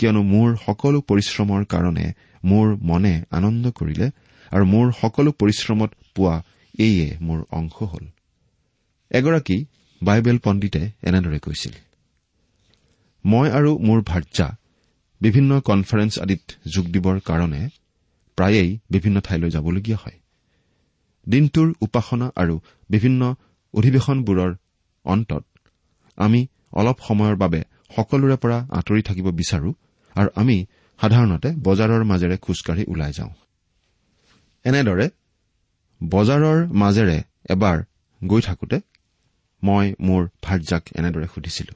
কিয়নো 0.00 0.22
মোৰ 0.24 0.48
সকলো 0.66 0.98
পৰিশ্ৰমৰ 1.10 1.64
কাৰণে 1.72 2.06
মোৰ 2.42 2.66
মনে 2.90 3.14
আনন্দ 3.30 3.64
কৰিলে 3.78 4.06
আৰু 4.52 4.64
মোৰ 4.66 4.86
সকলো 5.00 5.30
পৰিশ্ৰমত 5.40 5.90
পোৱা 6.16 6.36
এইয়ে 6.78 7.08
মোৰ 7.20 7.38
অংশ 7.50 7.76
হল। 7.92 8.04
এগৰাকী 9.10 9.56
বাইবেল 10.02 10.38
পণ্ডিতে 10.44 10.82
এনেদৰে 11.02 11.38
কৈছিল 11.38 11.74
মই 13.24 13.46
আৰু 13.50 13.70
মোৰ 13.78 13.98
ভাৰ্যা 14.02 14.46
বিভিন্ন 15.20 15.50
কনফাৰেন্স 15.60 16.12
আদিত 16.18 16.42
যোগ 16.74 16.86
দিবৰ 16.94 17.16
কাৰণে 17.20 17.62
প্ৰায়েই 18.38 18.70
বিভিন্ন 18.90 19.16
ঠাইলৈ 19.20 19.50
যাবলগীয়া 19.50 19.98
হয়। 20.02 20.18
দিনটোৰ 21.26 21.68
উপাসনা 21.80 22.26
আৰু 22.36 22.54
বিভিন্ন 22.90 23.22
অধিৱেশনবোৰৰ 23.74 24.52
অন্তত 25.04 25.44
আমি 26.18 26.40
অলপ 26.72 26.98
সময়ৰ 27.08 27.36
বাবে 27.36 27.60
সকলোৰে 27.96 28.36
পৰা 28.36 28.58
আঁতৰি 28.70 29.02
থাকিব 29.02 29.26
বিচাৰো 29.40 29.70
আৰু 30.16 30.28
আমি 30.34 30.66
সাধাৰণতে 30.98 31.48
বজাৰৰ 31.62 32.04
মাজেৰে 32.04 32.36
খোজকাঢ়ি 32.36 32.84
ওলাই 32.88 33.12
যাওঁ। 33.12 33.32
এনেদৰে 34.64 35.06
বজাৰৰ 36.02 36.66
মাজেৰে 36.66 37.18
এবাৰ 37.50 37.78
গৈ 38.24 38.40
থাকোতে 38.40 38.80
মই 39.62 39.94
মোৰ 40.00 40.28
ভাৰ্যাক 40.42 40.82
এনেদৰে 40.96 41.26
সুধিছিলো 41.34 41.74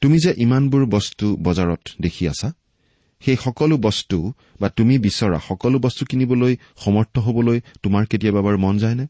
তুমি 0.00 0.18
যে 0.18 0.34
ইমানবোৰ 0.38 0.86
বস্তু 0.86 1.36
বজাৰত 1.42 1.80
দেখি 2.00 2.28
আছা 2.28 2.52
সেই 3.20 3.36
সকলো 3.36 3.76
বস্তু 3.76 4.32
বা 4.60 4.68
তুমি 4.68 4.98
বিচৰা 4.98 5.38
সকলো 5.48 5.78
বস্তু 5.78 6.04
কিনিবলৈ 6.04 6.56
সমৰ্থ 6.84 7.18
হবলৈ 7.18 7.60
তোমাৰ 7.82 8.06
কেতিয়াবা 8.06 8.40
বাৰু 8.40 8.58
মন 8.58 8.78
যায়নে? 8.78 9.06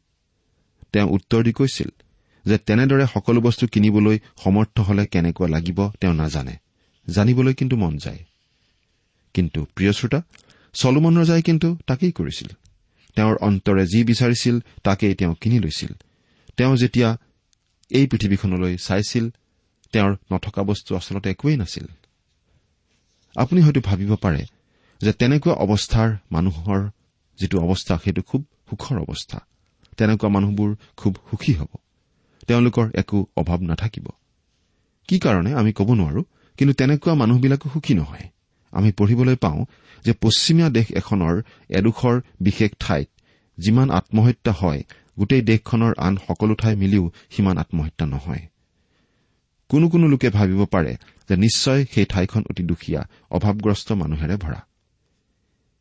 তেওঁ 0.92 1.08
উত্তৰ 1.10 1.42
দি 1.44 1.52
কৈছিল 1.52 1.90
যে 2.46 2.58
তেনেদৰে 2.58 3.06
সকলো 3.14 3.40
বস্তু 3.40 3.66
কিনিবলৈ 3.66 4.18
সমৰ্থ 4.44 4.80
হলে 4.80 5.06
কেনেকুৱা 5.06 5.48
লাগিব 5.48 5.88
তেওঁ 5.88 6.14
নাজানে। 6.14 6.56
জানিবলৈ 7.10 7.54
কিন্তু 7.54 7.76
মন 7.76 7.96
যায়। 7.96 8.18
কিন্তু 9.34 9.64
প্ৰিয় 9.64 9.92
শ্ৰোতা 9.92 10.22
চলোমন 10.74 11.18
ৰজাই 11.18 11.42
কিন্তু 11.42 11.78
তাকেই 11.86 12.12
কৰিছিল। 12.12 12.48
তেওঁৰ 13.16 13.36
অন্তৰে 13.36 13.86
যি 13.86 14.04
বিচাৰিছিল 14.04 14.60
তাকেই 14.82 15.14
তেওঁ 15.14 15.34
কিনি 15.34 15.58
লৈছিল। 15.58 15.92
তেওঁ 16.56 16.76
যেতিয়া 16.76 17.16
এই 17.90 18.06
পৃথিৱীখনলৈ 18.06 18.76
চাইছিল 18.76 19.30
তেওঁৰ 19.92 20.16
নথকা 20.32 20.62
বস্তু 20.62 20.96
আচলতে 20.96 21.30
একোৱেই 21.30 21.56
নাছিল। 21.56 21.86
আপুনি 23.36 23.60
হয়তো 23.60 23.80
ভাবিব 23.80 24.16
পাৰে 24.16 24.46
যে 25.00 25.12
তেনেকুৱা 25.12 25.52
অৱস্থাৰ 25.52 26.16
মানুহৰ 26.32 26.90
যিটো 27.38 27.60
অৱস্থা 27.60 27.98
সেইটো 28.04 28.22
খুব 28.22 28.46
সুখৰ 28.70 28.98
অৱস্থা। 28.98 29.38
তেনেকুৱা 29.96 30.28
মানুহবোৰ 30.28 30.76
খুব 30.96 31.16
সুখী 31.30 31.52
হ'ব। 31.54 31.68
তেওঁলোকৰ 32.46 32.90
একো 32.94 33.26
অভাৱ 33.36 33.60
নাথাকিব। 33.60 34.06
কি 35.08 35.18
কাৰণে 35.18 35.54
আমি 35.54 35.72
ক'ব 35.72 35.94
নোৱাৰো? 35.94 36.22
কিন্তু 36.58 36.74
তেনেকুৱা 36.74 37.14
মানুহবিলাকো 37.14 37.70
সুখী 37.72 37.94
নহয়। 37.94 38.28
আমি 38.70 38.92
পঢ়িবলৈ 38.92 39.36
পাওঁ 39.36 39.64
যে 40.04 40.12
পশ্চিমীয়া 40.12 40.68
দেশ 40.68 40.90
এখনৰ 40.90 41.42
এডোখৰ 41.68 42.20
বিশেষ 42.40 42.70
ঠাইত 42.80 43.08
যিমান 43.58 43.90
আত্মহত্যা 43.90 44.52
হয় 44.52 44.82
গোটেই 45.18 45.42
দেশখনৰ 45.42 45.94
আন 45.98 46.16
সকলো 46.16 46.54
ঠাই 46.54 46.76
মিলিও 46.76 47.10
সিমান 47.30 47.58
আত্মহত্যা 47.58 48.06
নহয়। 48.06 48.46
কোনো 49.68 49.88
কোনো 49.88 50.08
লোকে 50.08 50.30
ভাবিব 50.30 50.64
পাৰে 50.64 50.96
যে 51.28 51.36
নিশ্চয় 51.36 51.84
সেই 51.84 52.04
ঠাইখন 52.04 52.42
অতি 52.50 52.62
দুখীয়া 52.62 53.08
অভাৱগ্ৰস্ত 53.30 53.92
মানুহেৰে 53.92 54.36
ভৰা। 54.36 54.60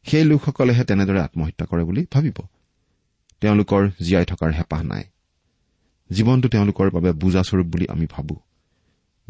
সেই 0.04 0.24
লোকসকলেহে 0.24 0.84
তেনেদৰে 0.84 1.22
আত্মহত্যা 1.22 1.66
কৰে 1.66 1.84
বুলি 1.84 2.06
ভাবিব। 2.14 2.38
তেওঁলোকৰ 3.42 3.90
জীয়াই 4.02 4.26
থকাৰ 4.26 4.52
হেঁপাহ 4.52 4.84
নাই। 4.84 5.04
জীৱনটো 6.10 6.50
তেওঁলোকৰ 6.50 6.90
বাবে 6.92 7.12
বুজাস্বৰূপ 7.12 7.68
বুলি 7.68 7.86
আমি 7.90 8.08
ভাবো। 8.10 8.36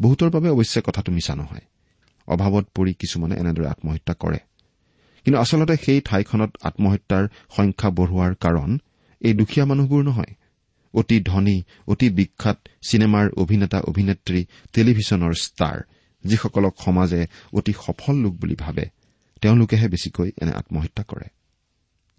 বহুতৰ 0.02 0.30
বাবে 0.30 0.48
অৱশ্যে 0.50 0.80
কথাটো 0.84 1.12
মিছা 1.12 1.34
নহয় 1.34 1.64
অভাৱত 2.26 2.66
পৰি 2.74 2.94
কিছুমানে 2.94 3.34
এনেদৰে 3.36 3.66
আত্মহত্যা 3.66 4.14
কৰে। 4.14 4.38
কিন্তু 5.24 5.38
আচলতে 5.40 5.76
সেই 5.76 6.00
ঠাইখনত 6.00 6.56
আত্মহত্যাৰ 6.62 7.28
সংখ্যা 7.56 7.90
বঢ়োৱাৰ 7.90 8.34
কাৰণ 8.34 8.78
এই 9.20 9.34
দুখীয়া 9.34 9.66
মানুহবোৰ 9.66 10.04
নহয়। 10.04 10.34
অতি 10.94 11.20
ধনী 11.20 11.62
অতি 11.86 12.10
বিখ্যাত 12.10 12.58
চিনেমাৰ 12.88 13.30
অভিনেতা 13.36 13.80
অভিনেত্ৰী 13.80 14.46
টেলিভিছনৰ 14.72 15.32
ষ্টাৰ 15.34 15.80
যিসকলক 16.24 16.74
সমাজে 16.84 17.26
অতি 17.52 17.72
সফল 17.72 18.16
লোক 18.16 18.34
বুলি 18.34 18.54
ভাবে 18.54 18.90
তেওঁলোকেহে 19.40 19.88
বেছিকৈ 19.88 20.30
এনে 20.42 20.52
আত্মহত্যা 20.52 21.04
কৰে। 21.04 21.28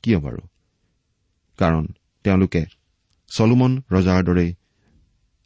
কিয় 0.03 0.19
বাৰু? 0.19 0.41
কাৰণ 1.57 1.87
তেওঁলোকে 2.23 2.65
চলোমন 3.27 3.81
ৰজাৰ 3.91 4.23
দৰেই 4.23 4.53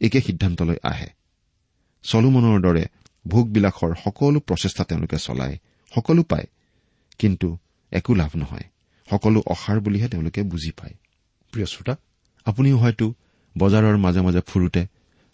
একে 0.00 0.20
সিদ্ধান্তলৈ 0.20 0.76
আহে। 0.82 1.23
চলোমনৰ 2.04 2.60
দৰে 2.60 2.84
ভোগবিলাসৰ 3.28 3.94
সকলো 4.04 4.40
প্ৰচেষ্টা 4.40 4.84
তেওঁলোকে 4.84 5.16
চলায় 5.16 5.58
সকলো 5.94 6.22
পায় 6.22 6.46
কিন্তু 7.18 7.58
একো 7.90 8.14
লাভ 8.14 8.30
নহয়। 8.36 8.64
সকলো 9.10 9.42
অসাৰ 9.46 9.80
বুলিহে 9.80 10.08
তেওঁলোকে 10.08 10.42
বুজি 10.42 10.70
পায়। 10.70 10.94
প্ৰিয় 11.52 11.66
শ্ৰোতা 11.66 11.96
আপুনিও 12.44 12.78
হয়তো 12.78 13.14
বজাৰৰ 13.58 13.96
মাজে 13.96 14.20
মাজে 14.20 14.40
ফুৰোতে 14.40 14.86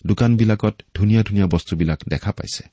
দোকানবিলাকত 0.06 0.82
ধুনীয়া 0.94 1.22
ধুনীয়া 1.22 1.46
বস্তুবিলাক 1.46 2.00
দেখা 2.08 2.32
পাইছে। 2.32 2.68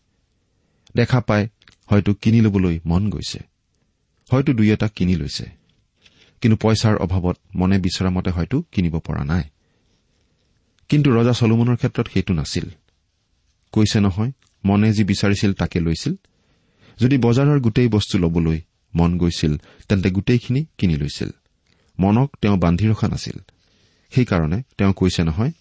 দেখা 0.96 1.22
পাই 1.22 1.48
হয়তো 1.86 2.13
কিনি 2.13 2.42
ল'বলৈ 2.42 2.80
মন 2.86 3.10
গৈছে। 3.10 3.39
হয়তো 4.32 4.54
দুই 4.54 4.74
এটা 4.74 4.88
কিনি 4.88 5.16
লৈছে। 5.16 5.50
কিন্তু 6.42 6.58
পইচাৰ 6.58 6.98
অভাৱত 6.98 7.38
মনে 7.56 7.80
বিচৰা 7.80 8.10
মতে 8.10 8.30
হয়তো 8.30 8.62
কিনিব 8.62 9.00
পৰা 9.00 9.24
নাই। 9.24 9.44
কিন্তু 10.89 11.12
ৰজা 11.12 11.34
চলোমনৰ 11.34 11.75
ক্ষেত্ৰত 11.75 12.08
সেইটো 12.13 12.34
নাছিল। 12.34 12.66
কৈছে 13.74 14.00
নহয় 14.00 14.31
মনে 14.65 14.93
যি 14.93 15.03
বিচাৰিছিল 15.03 15.53
তাকে 15.53 15.79
লৈছিল। 15.79 16.15
যদি 17.00 17.17
বজাৰৰ 17.17 17.59
গোটেই 17.59 17.88
বস্তু 17.88 18.17
ল'বলৈ 18.17 18.62
মন 18.95 19.17
গৈছিল 19.17 19.57
তেন্তে 19.89 20.09
গোটেইখিনি 20.12 20.65
কিনি 20.77 20.95
লৈছিল। 20.95 21.29
মনক 22.00 22.38
তেওঁ 22.41 22.57
বান্ধি 22.57 22.89
ৰখা 22.89 23.07
নাছিল। 23.07 23.38
সেইকাৰণে 24.12 24.62
তেওঁ 24.77 24.93
কৈছে 24.93 25.24
নহয় 25.24 25.51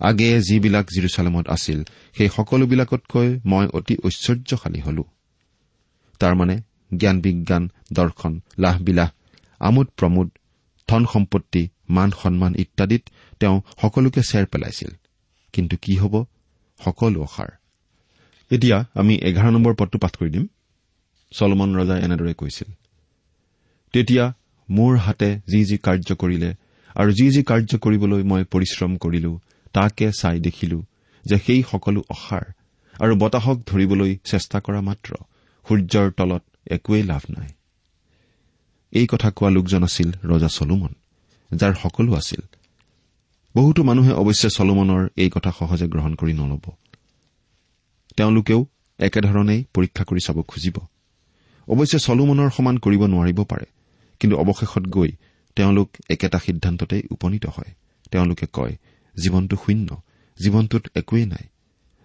আগেয়ে 0.00 0.40
যিবিলাক 0.40 0.86
জিৰচালেমত 0.86 1.48
আছিল 1.48 1.84
সেই 2.16 2.28
সকলোবিলাকতকৈ 2.28 3.40
মই 3.44 3.66
অতি 3.66 3.96
ঐশ্বৰ্যশালী 4.04 4.80
হলো। 4.80 5.04
তাৰমানে 6.18 6.60
জ্ঞান 6.96 7.20
বিজ্ঞান 7.20 7.70
দৰ্শন 7.92 8.40
লাহ 8.58 8.78
বিলাহ 8.78 9.10
আমোদ 9.60 9.86
প্ৰমোদ 9.96 10.30
ধন 10.88 11.06
সম্পত্তি 11.12 11.68
মান 11.90 12.10
সন্মান 12.22 12.54
ইত্যাদিত 12.58 13.02
তেওঁ 13.40 13.60
সকলোকে 13.82 14.22
চেৰ 14.22 14.46
পেলাইছিল। 14.46 14.88
কিন্তু 15.52 15.76
কি 15.82 15.96
হ'ব? 15.96 16.24
সকলো 16.84 17.22
অসাৰ। 17.22 17.50
এতিয়া 18.50 18.76
আমি 18.94 19.14
এঘাৰ 19.28 19.50
নম্বৰ 19.52 19.74
পদটো 19.74 19.98
পাঠ 19.98 20.12
কৰি 20.16 20.30
দিম। 20.30 20.46
চলমন 21.32 21.70
ৰজাই 21.76 22.00
এনেদৰে 22.02 22.34
কৈছিল 22.34 22.68
তেতিয়া 23.92 24.24
মোৰ 24.68 24.96
হাতে 24.96 25.28
যি 25.46 25.60
যি 25.64 25.76
কাৰ্য 25.76 26.08
কৰিলে 26.14 26.50
আৰু 26.96 27.10
যি 27.12 27.26
যি 27.30 27.42
কাৰ্য 27.42 27.70
কৰিবলৈ 27.78 28.22
মই 28.22 28.42
পৰিশ্ৰম 28.44 28.96
কৰিলো 28.96 29.32
তাকে 29.72 30.06
চাই 30.12 30.40
দেখিলো 30.40 30.78
যে 31.24 31.36
সেই 31.38 31.62
সকলো 31.70 32.00
অসাৰ 32.10 32.44
আৰু 32.94 33.12
বতাহক 33.16 33.58
ধৰিবলৈ 33.66 34.12
চেষ্টা 34.24 34.58
কৰা 34.60 34.80
মাত্ৰ 34.80 35.10
সূৰ্যৰ 35.66 36.08
তলত 36.12 36.42
একোৱেই 36.70 37.02
লাভ 37.02 37.22
নাই। 37.30 37.48
এই 38.92 39.06
কথা 39.06 39.28
কোৱা 39.30 39.50
লোকজন 39.50 39.82
আছিল 39.84 40.08
ৰজা 40.24 40.48
চলোমন 40.48 40.92
যাৰ 41.50 41.74
সকলো 41.74 42.10
আছিল। 42.14 42.42
বহুতো 43.54 43.80
মানুহে 43.82 44.12
অৱশ্যে 44.12 44.48
চলোমনৰ 44.50 45.02
এই 45.16 45.30
কথা 45.30 45.50
সহজে 45.58 45.86
গ্ৰহণ 45.86 46.12
কৰি 46.14 46.32
নলব। 46.32 46.64
তেওঁলোকেও 48.16 48.60
একেধৰণেই 48.98 49.60
পৰীক্ষা 49.74 50.04
কৰি 50.04 50.20
চাব 50.26 50.42
খুজিব। 50.42 50.76
অৱশ্যে 51.68 51.98
চলোমনৰ 51.98 52.48
সমান 52.50 52.76
কৰিব 52.78 53.02
নোৱাৰিব 53.04 53.40
পাৰে 53.44 53.66
কিন্তু 54.20 54.36
অৱশেষত 54.36 54.84
গৈ 54.86 55.10
তেওঁলোক 55.56 55.88
একেটা 56.10 56.38
সিদ্ধান্ততেই 56.38 57.02
উপনীত 57.10 57.46
হয়। 57.46 57.70
তেওঁলোকে 58.10 58.46
কয় 58.52 58.74
জীৱনটো 59.16 59.56
শূন্য 59.56 59.88
জীৱনটোত 60.38 60.84
একোৱেই 60.94 61.26
নাই। 61.26 61.44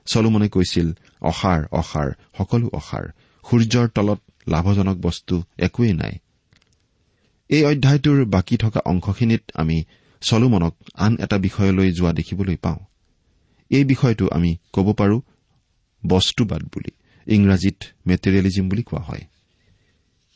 চলোমনে 0.05 0.47
কৈছিল 0.49 0.87
অসাৰ 1.21 1.59
অসাৰ 1.71 2.09
সকলো 2.37 2.67
অসাৰ 2.73 3.05
সূৰ্যৰ 3.43 3.87
তলত 3.95 4.19
লাভজনক 4.47 4.97
বস্তু 4.97 5.35
একোৱেই 5.57 5.93
নাই। 5.93 6.13
এই 7.49 7.63
অধ্যায়টোৰ 7.65 8.25
বাকী 8.25 8.57
থকা 8.57 8.79
অংশখিনিত 8.85 9.43
আমি 9.53 9.77
চলোমনক 10.23 10.73
আন 10.95 11.13
এটা 11.19 11.37
বিষয়লৈ 11.37 11.91
যোৱা 11.91 12.11
দেখিবলৈ 12.13 12.55
পাওঁ। 12.55 12.79
এই 13.71 13.83
বিষয়টো 13.83 14.25
আমি 14.31 14.57
ক'ব 14.73 14.87
পাৰো 14.93 15.21
বস্তুবাদ 16.03 16.61
বুলি 16.63 16.91
ইংৰাজীত 17.27 17.77
মেটেৰিয়েলিজিম 18.07 18.65
বুলি 18.69 18.83
কোৱা 18.83 19.01
হয়। 19.01 19.23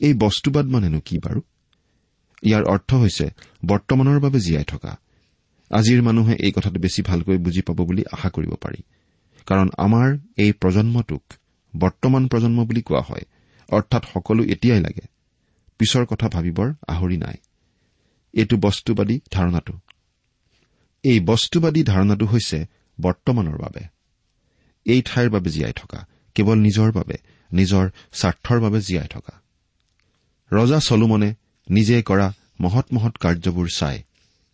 এই 0.00 0.14
বস্তুবাদ 0.14 0.66
মানেনো 0.66 1.00
কি 1.00 1.16
বাৰু? 1.18 1.40
ইয়াৰ 2.42 2.64
অৰ্থ 2.64 2.94
হৈছে 2.94 3.26
বৰ্তমানৰ 3.66 4.18
বাবে 4.20 4.38
জীয়াই 4.40 4.64
থকা। 4.64 4.92
আজিৰ 5.70 6.02
মানুহে 6.02 6.34
এই 6.34 6.52
কথাটো 6.52 6.80
বেছি 6.80 7.02
ভালকৈ 7.02 7.36
বুজি 7.36 7.62
পাব 7.62 7.78
বুলি 7.84 8.02
আশা 8.12 8.28
কৰিব 8.30 8.52
পাৰি। 8.54 8.80
কাৰণ 9.46 9.68
আমাৰ 9.78 10.08
এই 10.36 10.52
প্ৰজন্মটোক 10.52 11.22
বৰ্তমান 11.76 12.28
প্ৰজন্ম 12.28 12.58
বুলি 12.64 12.82
কোৱা 12.82 13.00
হয় 13.00 13.24
অৰ্থাৎ 13.68 14.02
সকলো 14.14 14.42
এতিয়াই 14.44 14.80
লাগে। 14.80 15.04
পিছৰ 15.78 16.04
কথা 16.06 16.28
ভাবিবৰ 16.28 16.68
আহৰি 16.88 17.16
নাই। 17.16 17.36
এইটো 18.38 18.56
বস্তুবাদী 18.56 19.20
ধাৰণাটো। 19.30 19.72
এই 21.02 21.20
বস্তুবাদী 21.20 21.82
ধাৰণাটো 21.84 22.26
হৈছে 22.26 22.66
বৰ্তমানৰ 23.00 23.58
বাবে। 23.58 23.80
এই 24.84 25.02
ঠাইৰ 25.02 25.30
বাবে 25.30 25.50
জীয়াই 25.50 25.72
থকা 25.72 26.06
কেৱল 26.34 26.54
নিজৰ 26.54 26.92
বাবে 26.92 27.16
নিজৰ 27.52 27.90
স্বাৰ্থৰ 28.12 28.60
বাবে 28.60 28.80
জীয়াই 28.80 29.08
থকা। 29.08 29.34
ৰজা 30.52 30.78
চলোমনে 30.80 31.34
নিজে 31.70 32.02
কৰা 32.02 32.32
মহৎ 32.60 32.86
মহৎ 32.92 33.16
কাৰ্যবোৰ 33.16 33.68
চাই 33.68 34.02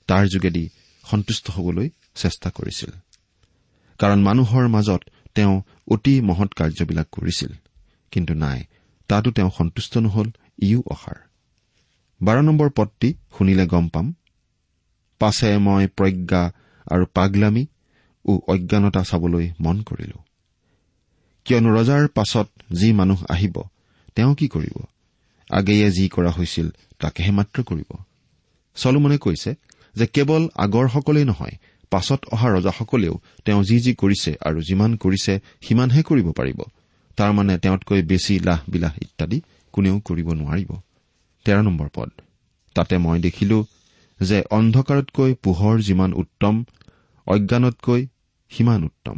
তাৰ 0.07 0.27
যোগেদি 0.27 0.69
সন্তুষ্ট 1.05 1.51
হবলৈ 1.51 1.89
চেষ্টা 2.15 2.51
কৰিছিল। 2.51 2.91
কাৰণ 3.99 4.23
মানুহৰ 4.23 4.69
মাজত 4.69 5.03
তেওঁ 5.35 5.63
অতি 5.89 6.21
মহৎ 6.21 6.51
কাৰ্যবিলাক 6.53 7.09
কৰিছিল। 7.13 7.53
কিন্তু 8.11 8.35
নাই 8.35 8.65
তাতো 9.09 9.31
তেওঁ 9.31 9.51
সন্তুষ্ট 9.59 9.99
নহল 9.99 10.29
ইও 10.63 10.83
অসাৰ। 10.87 11.24
বাৰ 12.21 12.39
নম্বৰ 12.43 12.69
পদটি 12.71 13.09
শুনিলে 13.39 13.67
গম 13.67 13.87
পাম। 13.89 14.07
পাছে 15.21 15.51
মই 15.59 15.87
প্ৰজ্ঞা 15.97 16.43
আৰু 16.87 17.05
পাগলামী 17.15 17.65
ও 18.25 18.33
অজ্ঞানতা 18.49 19.03
চাবলৈ 19.05 19.47
মন 19.61 19.77
কৰিলো। 19.83 20.19
কিয়নো 21.47 21.71
ৰজাৰ 21.77 22.09
পাছত 22.09 22.49
যি 22.73 22.89
মানুহ 22.93 23.19
আহিব 23.29 23.57
তেওঁ 24.17 24.35
কি 24.35 24.47
কৰিব? 24.49 24.77
আগেয়ে 25.51 25.89
যি 25.91 26.05
কৰা 26.09 26.31
হৈছিল 26.31 26.67
তাকেহে 26.99 27.31
মাত্ৰ 27.31 27.59
কৰিব। 27.63 27.91
চলোমনে 28.77 29.19
কৈছে 29.19 29.51
যে 29.97 30.07
কেৱল 30.07 30.43
আগৰসকলেই 30.57 31.25
নহয় 31.25 31.57
পাছত 31.91 32.21
অহা 32.35 32.49
ৰজাসকলেও 32.49 33.15
তেওঁ 33.45 33.63
যি 33.63 33.77
যি 33.81 33.93
কৰিছে 33.95 34.31
আৰু 34.41 34.59
যিমান 34.63 34.91
কৰিছে 34.97 35.33
সিমানহে 35.63 36.03
কৰিব 36.03 36.29
পাৰিব। 36.33 36.61
তাৰমানে 37.17 37.55
তেওঁতকৈ 37.59 38.03
বেছি 38.03 38.35
লাহ 38.39 38.61
বিলাহ 38.69 38.93
ইত্যাদি 39.03 39.39
কোনেও 39.75 39.97
কৰিব 39.99 40.29
নোৱাৰিব। 40.33 40.71
তেৰ 41.45 41.63
নম্বৰ 41.63 41.89
পদ। 41.95 42.11
তাতে 42.77 42.99
মই 42.99 43.19
দেখিলো 43.21 43.59
যে 44.21 44.39
অন্ধকাৰতকৈ 44.51 45.35
পোহৰ 45.35 45.77
যিমান 45.79 46.11
উত্তম 46.15 46.65
অজ্ঞানতকৈ 47.27 48.07
সিমান 48.51 48.85
উত্তম। 48.85 49.17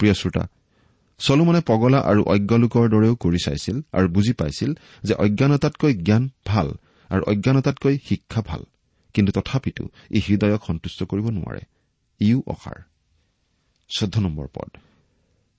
প্ৰিয় 0.00 0.14
শ্ৰোতা 0.14 0.44
চলোমনে 1.20 1.60
পগলা 1.66 1.98
আৰু 2.00 2.20
অজ্ঞ 2.24 2.50
লোকৰ 2.58 2.84
দৰেও 2.88 3.14
কৰি 3.14 3.38
চাইছিল 3.44 3.76
আৰু 3.92 4.08
বুজি 4.08 4.32
পাইছিল 4.32 4.70
যে 5.02 5.14
অজ্ঞানতাতকৈ 5.14 5.92
জ্ঞান 5.94 6.30
ভাল 6.46 6.68
আৰু 7.10 7.22
অজ্ঞানতাতকৈ 7.22 7.98
শিক্ষা 8.04 8.42
ভাল। 8.46 8.62
কিন্তু 9.14 9.32
তথাপিতো 9.32 9.84
ই 10.10 10.18
হৃদয়ক 10.20 10.62
সন্তুষ্ট 10.64 11.04
কৰিব 11.04 11.26
নোৱাৰে। 11.30 11.62
ইও 12.20 12.42
অসাৰ। 12.46 12.78
নম্বৰ 14.20 14.46
পদ। 14.54 14.70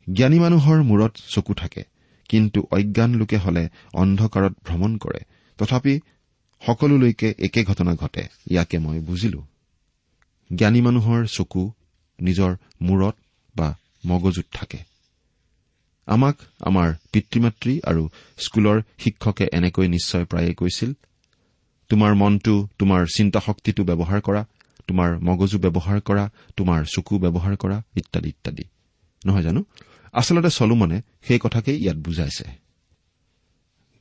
জ্ঞানী 0.08 0.40
মানুহৰ 0.40 0.84
মূৰত 0.84 1.14
চকু 1.36 1.54
থাকে 1.54 1.84
কিন্তু 2.30 2.60
অজ্ঞান 2.72 3.12
লোকে 3.16 3.38
হলে 3.38 3.70
অন্ধকাৰত 3.94 4.54
ভ্ৰমণ 4.66 4.98
কৰে। 4.98 5.20
তথাপি 5.60 5.94
সকলোলৈকে 6.66 7.30
একে 7.40 7.62
ঘটনা 7.64 7.96
ঘটে। 7.96 8.24
ইয়াকে 8.52 8.78
মই 8.80 9.00
বুজিলো। 9.00 9.42
জ্ঞানী 10.56 10.82
মানুহৰ 10.82 11.22
চকু 11.28 11.64
নিজৰ 12.20 12.52
মূৰত 12.82 13.16
বা 13.56 13.68
মগজুত 14.06 14.48
থাকে। 14.52 14.80
আমাক 16.08 16.36
আমাৰ 16.60 16.88
পিতৃ 17.12 17.40
মাতৃ 17.40 17.74
আৰু 17.84 18.04
স্কুলৰ 18.38 18.78
শিক্ষকে 18.98 19.46
এনেকৈ 19.54 19.88
নিশ্চয় 19.88 20.26
প্ৰায়ে 20.26 20.54
কৈছিল 20.54 20.94
তোমাৰ 21.90 22.12
মনটো 22.16 22.56
তোমাৰ 22.80 23.02
চিন্তা 23.16 23.40
শক্তিটো 23.40 23.82
ব্যৱহাৰ 23.84 24.22
কৰা 24.22 24.42
তোমাৰ 24.88 25.10
মগজু 25.20 25.58
ব্যৱহাৰ 25.60 26.00
কৰা 26.00 26.26
তোমাৰ 26.58 26.80
চকু 26.86 27.14
ব্যৱহাৰ 27.20 27.56
কৰা 27.56 27.78
ইত্যাদি 27.96 28.30
ইত্যাদি। 28.30 28.64
নহয় 29.26 29.44
জানো? 29.44 29.62
আচলতে 30.14 30.50
চলোমনে 30.50 30.98
সেই 31.22 31.40
কথাকেই 31.40 31.78
ইয়াত 31.78 31.98
বুজাইছে। 31.98 32.46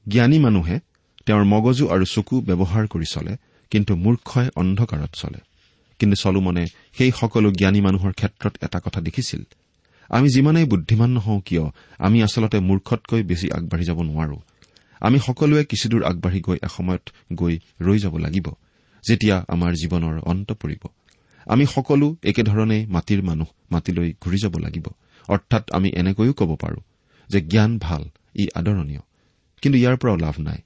জ্ঞানী 0.09 0.39
মানুহে 0.39 0.77
তেওঁৰ 1.29 1.45
মগজু 1.45 1.89
আৰু 1.89 2.05
চকু 2.05 2.41
ব্যৱহাৰ 2.41 2.87
কৰি 2.87 3.05
চলে 3.09 3.37
কিন্তু 3.71 3.97
মূৰ্খই 3.97 4.49
অন্ধকাৰত 4.57 5.11
চলে। 5.15 5.39
কিন্তু 5.99 6.17
চলোমনে 6.23 6.67
সেই 6.93 7.11
সকলো 7.21 7.53
জ্ঞানী 7.53 7.81
মানুহৰ 7.81 8.13
ক্ষেত্ৰত 8.13 8.57
এটা 8.61 8.81
কথা 8.81 9.01
দেখিছিল। 9.01 9.43
আমি 10.09 10.29
যিমানেই 10.29 10.65
বুদ্ধিমান 10.65 11.11
নহওঁ 11.11 11.41
কিয় 11.41 11.65
আমি 11.99 12.23
আচলতে 12.23 12.61
মূৰ্খতকৈ 12.61 13.23
বেছি 13.23 13.51
আগবাঢ়ি 13.53 13.85
যাব 13.85 14.03
নোৱাৰো। 14.03 14.37
আমি 15.01 15.19
সকলোৱে 15.19 15.65
কিছুদূৰ 15.65 16.05
আগবাঢ়ি 16.05 16.41
গৈ 16.41 16.57
এসময়ত 16.63 17.05
গৈ 17.33 17.59
ৰৈ 17.81 17.99
যাব 17.99 18.17
লাগিব 18.17 18.47
যেতিয়া 19.09 19.45
আমাৰ 19.49 19.73
জীৱনৰ 19.73 20.21
অন্ত 20.21 20.53
পৰিব। 20.53 20.89
আমি 21.47 21.67
সকলো 21.67 22.17
একেধৰণেই 22.23 22.87
মাটিৰ 22.87 23.23
মানুহ 23.23 23.47
মাটিলৈ 23.71 24.15
ঘূৰি 24.21 24.39
যাব 24.43 24.59
লাগিব। 24.59 24.87
অৰ্থাৎ 25.29 25.71
আমি 25.71 25.89
এনেকৈও 25.89 26.33
ক'ব 26.33 26.57
পাৰো 26.57 26.81
যে 27.29 27.41
জ্ঞান 27.41 27.79
ভাল 27.79 28.03
ই 28.35 28.49
আদৰণীয়। 28.55 29.01
কিন্তু 29.63 29.79
ইয়াৰ 29.79 29.97
পৰাও 29.97 30.17
লাভ 30.17 30.41
নাই। 30.41 30.59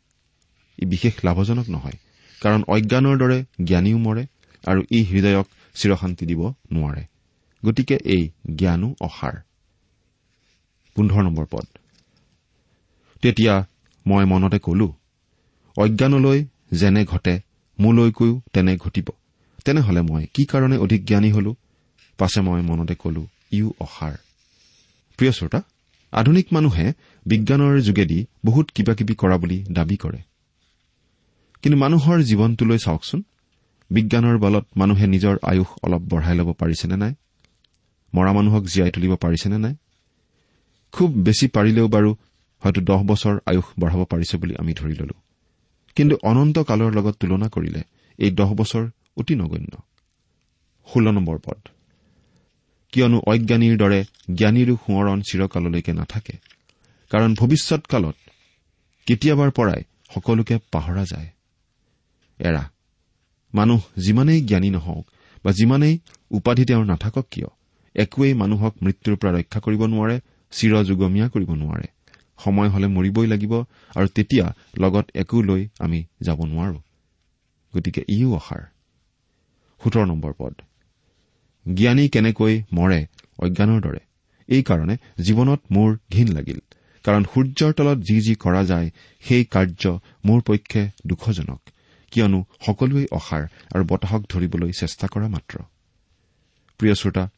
ই 0.83 0.85
বিশেষ 0.85 1.15
লাভজনক 1.25 1.67
নহয় 1.69 1.99
কাৰণ 2.41 2.61
অজ্ঞানৰ 2.69 3.17
দৰে 3.19 3.39
জ্ঞানীও 3.65 3.99
মৰে 3.99 4.23
আৰু 4.65 4.81
ই 4.91 5.01
হৃদয়ক 5.05 5.47
চিৰশান্তি 5.75 6.25
দিব 6.27 6.41
নোৱাৰে। 6.73 7.03
গতিকে 7.63 7.97
এই 8.05 8.25
জ্ঞানো 8.57 8.89
অসাৰ। 9.01 9.35
পোন্ধৰ 10.97 11.23
নম্বৰ 11.23 11.47
পদ। 11.51 11.67
তেতিয়া 13.23 13.55
মই 14.07 14.25
মনতে 14.25 14.59
কলো 14.59 14.89
অজ্ঞানলৈ 15.77 16.39
যেনে 16.73 17.05
ঘটে 17.05 17.35
মোলৈকৈও 17.79 18.41
তেনে 18.53 18.77
ঘটিব। 18.77 19.09
তেনেহলে 19.65 20.01
মই 20.03 20.27
কি 20.35 20.43
কাৰণে 20.45 20.77
অধিক 20.77 21.01
জ্ঞানী 21.07 21.31
হলো? 21.33 21.55
পাছে 22.19 22.41
মই 22.41 22.61
মনতে 22.63 22.95
কলো 22.95 23.23
ইও 23.53 23.69
অসাৰ। 23.81 24.15
প্ৰিয় 25.19 25.33
শ্ৰোতা 25.33 25.61
আধুনিক 26.13 26.47
মানুহে 26.53 26.87
বিজ্ঞানৰ 27.27 27.81
যোগেদি 27.81 28.27
বহুত 28.45 28.67
কিবা 28.75 28.95
কিবি 28.95 29.15
কৰা 29.15 29.37
বুলি 29.39 29.59
দাবী 29.73 29.97
কৰে। 29.97 30.21
কিন্তু 31.63 31.79
মানুহৰ 31.79 32.23
জীৱনটোলৈ 32.23 32.79
চাওকচোন। 32.79 33.23
বিজ্ঞানৰ 33.91 34.39
বলত 34.39 34.67
মানুহে 34.77 35.07
নিজৰ 35.07 35.37
আয়ুস 35.43 35.67
অলপ 35.83 36.03
বঢ়াই 36.03 36.37
ল'ব 36.37 36.53
পাৰিছেনে 36.53 36.97
নাই? 36.97 37.15
মৰা 38.15 38.33
মানুহক 38.33 38.65
জীয়াই 38.65 38.91
তুলিব 38.91 39.17
পাৰিছেনে 39.17 39.59
নাই? 39.59 39.75
খুব 40.93 41.11
বেছি 41.13 41.49
পাৰিলেও 41.49 41.89
বাৰু 41.89 42.17
হয়তো 42.61 42.81
দহ 42.81 43.03
বছৰ 43.03 43.39
আয়ুস 43.47 43.65
বঢ়াব 43.81 44.05
পাৰিছে 44.05 44.37
বুলি 44.37 44.55
আমি 44.57 44.75
ধৰি 44.75 44.95
ললো। 44.95 45.15
কিন্তু 45.97 46.17
অনন্ত 46.23 46.59
কালৰ 46.59 46.93
লগত 46.93 47.15
তুলনা 47.21 47.49
কৰিলে 47.49 47.83
এই 48.19 48.31
দহ 48.31 48.55
বছৰ 48.55 48.91
অতি 49.17 49.35
নগণ্য। 49.35 49.77
ষোল্ল 50.93 51.11
নম্বৰ 51.11 51.39
পদ। 51.39 51.69
কিয়নো 52.93 53.19
অজ্ঞানীৰ 53.27 53.77
দৰে 53.77 54.05
জ্ঞানীৰো 54.35 54.75
সোঁৱৰণ 54.75 55.23
চিৰকাললৈকে 55.23 55.93
নাথাকে। 55.93 56.33
কাৰণ 57.11 57.35
ভৱিষ্যৎ 57.35 57.87
কালত 57.87 58.17
কেতিয়াবাৰ 59.07 59.51
পৰাই 59.51 59.83
সকলোকে 60.15 60.59
পাহৰা 60.73 61.05
যায়। 61.05 61.29
এৰা। 62.41 62.71
মানুহ 63.55 63.81
যিমানেই 63.97 64.41
জ্ঞানী 64.45 64.71
নহওক 64.71 65.07
বা 65.45 65.53
যিমানেই 65.53 65.99
উপাধি 66.31 66.65
তেওঁৰ 66.65 66.85
নাথাকক 66.85 67.27
কিয় 67.31 67.49
একোৱেই 67.97 68.35
মানুহক 68.35 68.75
মৃত্যুৰ 68.83 69.17
পৰা 69.17 69.33
ৰক্ষা 69.33 69.61
কৰিব 69.61 69.83
নোৱাৰে 69.85 70.17
চিৰযুগমীয়া 70.53 71.29
কৰিব 71.29 71.51
নোৱাৰে। 71.51 71.87
সময় 72.39 72.69
হলে 72.69 72.87
মৰিবই 72.87 73.27
লাগিব 73.27 73.53
আৰু 73.97 74.09
তেতিয়া 74.15 74.55
লগত 74.79 75.07
একো 75.15 75.43
লৈ 75.43 75.69
আমি 75.79 76.05
যাব 76.21 76.39
নোৱাৰো। 76.45 76.79
গতিকে 77.75 78.03
ইও 78.09 78.35
অসাৰ 78.35 78.63
পদ। 80.39 80.55
জ্ঞানী 81.75 82.09
কেনেকৈ 82.09 82.63
মৰে 82.73 83.07
অজ্ঞানৰ 83.39 83.81
দৰে? 83.81 84.01
এইকাৰণে 84.49 84.97
জীৱনত 85.23 85.61
মোৰ 85.71 85.99
ঘীন 86.13 86.29
লাগিল 86.29 86.61
কাৰণ 87.05 87.25
সূৰ্যৰ 87.25 87.73
তলত 87.73 87.99
যি 87.99 88.21
যি 88.21 88.35
কৰা 88.35 88.65
যায় 88.65 88.91
সেই 89.21 89.45
কাৰ্য 89.45 89.99
মোৰ 90.27 90.41
পক্ষে 90.41 90.91
দুখজনক। 91.07 91.61
কিয়নো 92.13 92.45
সকলোৱেই 92.67 93.07
অসাৰ 93.13 93.47
আৰু 93.75 93.85
বতাহক 93.85 94.23
ধৰিবলৈ 94.29 94.73
চেষ্টা 94.73 95.07
কৰা 95.07 95.29
মাত্ৰ। 95.29 95.59
প্ৰিয় 96.79 96.95
শ্ৰোতা 96.95 97.29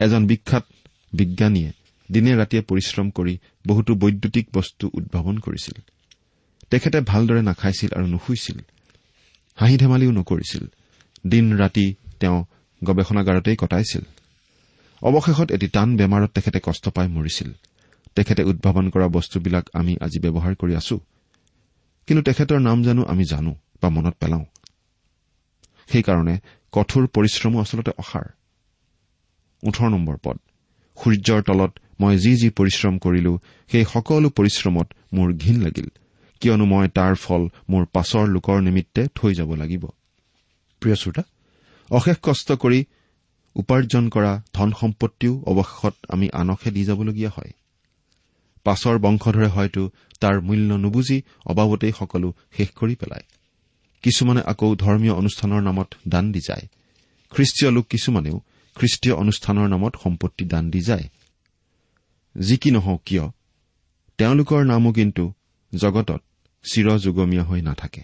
এজন 0.00 0.26
বিখ্যাত 0.26 0.64
বিজ্ঞানীয়ে 1.12 1.72
দিনে 2.12 2.32
ৰাতিয়ে 2.36 2.62
পৰিশ্ৰম 2.62 3.10
কৰি 3.10 3.38
বহুতো 3.66 3.94
বৈদ্যুতিক 3.94 4.46
বস্তু 4.54 4.90
উদ্ভাৱন 4.94 5.38
কৰিছিল। 5.38 5.76
তেখেতে 6.70 7.00
ভালদৰে 7.00 7.42
নাখাইছিল 7.42 7.90
আৰু 7.96 8.06
নুশুইছিল। 8.06 8.58
হাঁহি 9.56 9.76
ধেমালিও 9.76 10.10
নকৰিছিল। 10.10 10.66
দিন 11.26 11.56
ৰাতি 11.56 11.94
তেওঁ 12.20 12.44
গৱেষণাগাৰতেই 12.84 13.56
কটাইছিল। 13.56 14.04
অৱশেষত 15.02 15.50
এটি 15.50 15.68
টান 15.68 15.96
বেমাৰত 15.96 16.30
তেখেতে 16.30 16.60
কষ্ট 16.62 16.88
পাই 16.88 17.08
মৰিছিল। 17.08 17.52
তেখেতে 18.14 18.42
উদ্ভাৱন 18.42 18.90
কৰা 18.90 19.08
বস্তুবিলাক 19.08 19.64
আমি 19.72 19.96
আজি 20.00 20.18
ব্যৱহাৰ 20.20 20.54
কৰি 20.54 20.74
আছো। 20.76 21.00
কিন্তু 22.12 22.24
তেখেতৰ 22.30 22.60
নাম 22.60 22.82
জানো 22.82 23.02
আমি 23.04 23.24
জানো 23.24 23.52
বা 23.82 23.88
মনত 23.88 24.14
পেলাওঁ। 24.20 24.44
সেইকাৰণে 25.88 26.38
কঠোৰ 26.72 27.06
পৰিশ্ৰমো 27.06 27.60
আচলতে 27.60 27.90
অসাৰ। 27.98 28.26
ওঠৰ 29.62 29.88
নম্বৰ 29.88 30.16
পদ। 30.22 30.36
সূৰ্যৰ 30.96 31.42
তলত 31.42 31.72
মই 32.00 32.18
যি 32.18 32.36
যি 32.36 32.50
পৰিশ্ৰম 32.50 32.98
কৰিলো 32.98 33.38
সেই 33.70 33.84
সকলো 33.84 34.28
পৰিশ্ৰমত 34.28 34.88
মোৰ 35.12 35.32
ঘীন 35.32 35.62
লাগিল। 35.62 35.88
কিয়নো 36.40 36.64
মই 36.64 36.88
তাৰ 36.88 37.14
ফল 37.14 37.42
মোৰ 37.68 37.86
পাছৰ 37.92 38.28
লোকৰ 38.28 38.60
নিমিত্তে 38.60 39.08
থৈ 39.14 39.34
যাব 39.34 39.54
লাগিব। 39.54 39.86
প্ৰিয় 40.80 40.96
শ্ৰোতা 40.96 41.22
অশেষ 41.90 42.16
কষ্ট 42.22 42.52
কৰি 42.52 42.84
উপাৰ্জন 43.56 44.08
কৰা 44.08 44.42
ধন 44.54 44.72
সম্পত্তিও 44.80 45.42
অৱশেষত 45.46 45.94
আমি 46.08 46.30
আনকহে 46.32 46.70
দি 46.70 46.84
যাবলগীয়া 46.84 47.30
হয়। 47.36 47.52
পাছৰ 48.64 48.98
বংশধৰে 48.98 49.46
হয়তো 49.46 49.90
তাৰ 50.22 50.36
মূল্য 50.40 50.70
নুবুজি 50.74 51.18
অবাবতেই 51.46 51.92
সকলো 51.98 52.28
শেষ 52.56 52.68
কৰি 52.70 52.94
পেলায়। 52.94 53.26
কিছুমানে 54.02 54.42
আকৌ 54.46 54.68
ধৰ্মীয় 54.76 55.14
অনুষ্ঠানৰ 55.14 55.60
নামত 55.62 55.88
দান 56.08 56.24
দি 56.32 56.40
যায়। 56.48 56.64
খ্ৰীষ্টীয় 57.32 57.70
লোক 57.70 57.84
কিছুমানেও 57.86 58.36
খ্ৰীষ্টীয় 58.76 59.14
অনুষ্ঠানৰ 59.14 59.66
নামত 59.68 59.92
সম্পত্তি 60.02 60.44
দান 60.44 60.64
দি 60.70 60.80
যায়। 60.80 61.06
যি 62.36 62.56
কি 62.56 62.70
নহওক 62.70 63.00
কিয় 63.06 63.24
তেওঁলোকৰ 64.18 64.60
নামো 64.64 64.92
কিন্তু 64.92 65.24
জগতত 65.72 66.22
চিৰযুগমীয়া 66.64 67.44
হৈ 67.44 67.60
নাথাকে। 67.62 68.02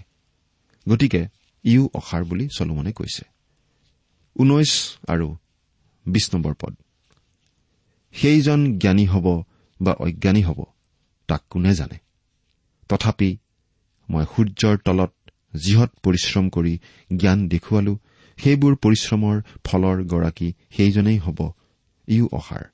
গতিকে 0.88 1.22
ইও 1.64 1.84
অসাৰ 1.94 2.22
বুলি 2.24 2.48
চলোমনে 2.56 2.92
কৈছে। 2.92 3.24
ঊনৈশ 4.36 4.72
আৰু 5.08 5.28
বিশ 6.06 6.34
নম্বৰ 6.34 6.54
পদ। 6.60 6.74
সেইজন 8.12 8.60
জ্ঞানী 8.78 9.04
হ'ব 9.06 9.26
বা 9.80 9.92
অজ্ঞানী 9.92 10.42
হ'ব 10.42 10.64
তাক 11.28 11.42
কোনে 11.50 11.72
জানে? 11.74 12.07
তথাপি 12.90 13.30
মই 14.08 14.24
সূৰ্যৰ 14.32 14.76
তলত 14.86 15.12
যিহত 15.62 15.90
পৰিশ্ৰম 16.04 16.44
কৰি 16.56 16.74
জ্ঞান 17.16 17.38
দেখুৱালো 17.52 17.94
সেইবোৰ 18.38 18.74
পৰিশ্ৰমৰ 18.84 19.36
ফলৰ 19.66 19.96
গৰাকী 20.12 20.48
সেইজনেই 20.76 21.18
হ'ব 21.18 21.38
ইও 22.08 22.26
অসাৰ। 22.38 22.64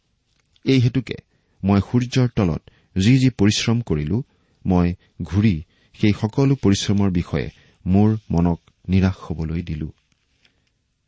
এই 0.65 0.81
হেতুকে 0.85 1.17
মই 1.63 1.81
সূৰ্যৰ 1.89 2.29
তলত 2.37 2.63
যি 2.97 3.13
যি 3.19 3.29
পৰিশ্ৰম 3.41 3.79
কৰিলো 3.89 4.19
মই 4.65 4.89
ঘূৰি 5.23 5.55
সেই 5.95 6.13
সকলো 6.21 6.55
পৰিশ্ৰমৰ 6.65 7.11
বিষয়ে 7.11 7.49
মোৰ 7.85 8.11
মনক 8.31 8.61
নিৰাশ 8.89 9.17
হবলৈ 9.27 9.63
দিলো। 9.63 9.89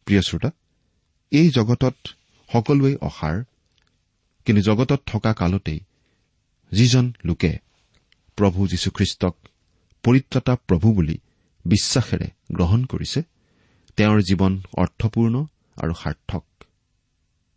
প্ৰিয় 0.07 0.23
শ্ৰোতা 0.23 0.51
এই 1.33 1.49
জগতত 1.51 1.97
সকলোৱেই 2.51 2.97
অসাৰ 3.09 3.37
কিন্তু 4.47 4.63
জগতত 4.63 5.01
থকা 5.07 5.31
কালতেই 5.33 5.81
যিজন 6.73 7.05
লোকে 7.25 7.53
প্ৰভু 8.37 8.69
যীশুখ্ৰীষ্টক 8.69 9.37
পৰিত্ৰাতা 10.03 10.57
প্ৰভু 10.57 10.93
বুলি 10.93 11.19
বিশ্বাসেৰে 11.65 12.27
গ্ৰহণ 12.53 12.85
কৰিছে 12.85 13.23
তেওঁৰ 13.97 14.21
জীৱন 14.21 14.63
অৰ্থপূৰ্ণ 14.79 15.47
আৰু 15.77 15.95
সাৰ্থক। 15.95 16.65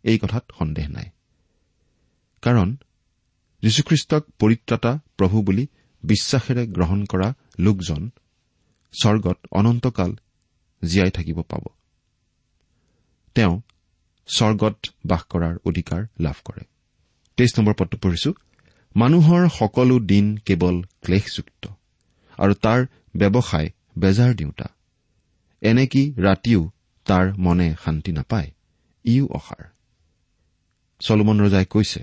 এই 0.02 0.18
কথাত 0.18 0.44
সন্দেহ 0.58 0.88
নাই। 0.88 1.10
কাৰণ 2.42 2.76
যীশুখ্ৰীষ্টক 3.62 4.22
পৰিত্ৰাতা 4.38 4.98
প্ৰভু 5.16 5.42
বুলি 5.42 5.66
বিশ্বাসেৰে 6.02 6.66
গ্ৰহণ 6.66 7.04
কৰা 7.04 7.34
লোকজন 7.58 8.10
স্বৰ্গত 8.92 9.38
অনন্তকাল 9.52 10.16
জীয়াই 10.84 11.10
থাকিব 11.10 11.42
পাব। 11.42 11.62
তেওঁ 13.34 13.60
স্বৰ্গত 14.36 14.76
বাস 15.06 15.22
কৰাৰ 15.22 15.56
অধিকাৰ 15.64 16.06
লাভ 16.20 16.34
কৰে। 16.44 16.64
তেইছ 17.36 17.58
নম্বৰ 17.58 17.74
পদটো 17.78 17.98
পঢ়িছো। 17.98 18.34
মানুহৰ 18.96 19.48
সকলো 19.48 19.98
দিন 20.00 20.26
কেৱল 20.46 20.76
ক্লেশযুক্ত 21.04 21.64
আৰু 22.38 22.54
তাৰ 22.54 22.80
ব্যৱসায় 23.16 23.68
বেজাৰ 23.98 24.34
দিওঁতা। 24.34 24.68
এনেকি 25.62 26.02
ৰাতিও 26.18 26.70
তাৰ 27.06 27.26
মনে 27.38 27.68
শান্তি 27.84 28.12
নাপায়? 28.12 28.50
ইও 29.04 29.26
অসাৰ। 29.28 29.62
চলোমন 31.00 31.36
ৰজাই 31.40 31.66
কৈছে 31.66 32.02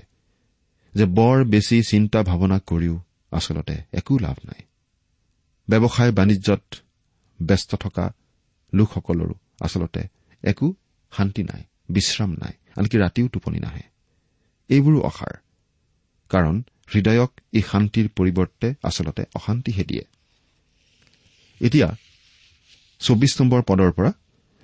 যে 0.94 1.04
বৰ 1.04 1.44
বেছি 1.44 1.76
চিন্তা 1.82 2.22
ভাৱনা 2.22 2.58
কৰিও 2.58 2.96
আচলতে 3.32 3.76
একো 3.92 4.18
লাভ 4.18 4.36
নাই। 4.44 4.60
ব্যৱসায় 5.68 6.12
বাণিজ্যত 6.12 6.62
ব্যস্ত 7.42 7.70
থকা 7.74 8.06
লোকসকলৰো 8.72 9.34
আচলতে 9.60 10.02
একো 10.42 10.66
শান্তি 11.12 11.42
নাই 11.42 11.62
বিশ্ৰাম 11.90 12.30
নাই 12.32 12.54
আনকি 12.76 12.96
ৰাতিও 12.98 13.26
টোপনি 13.28 13.58
নাহে। 13.60 13.84
এইবোৰো 14.70 14.98
অসাৰ 15.00 15.34
কাৰণ 16.30 16.62
হৃদয়ক 16.94 17.30
এই 17.52 17.62
শান্তিৰ 17.62 18.08
পৰিৱৰ্তে 18.16 18.74
আচলতে 18.82 19.22
অশান্তিহে 19.34 19.84
দিয়ে। 19.84 20.04
এতিয়া 21.60 21.88
চৌবিশ 23.00 23.40
নম্বৰ 23.40 23.62
পদৰ 23.62 23.90
পৰা 23.92 24.12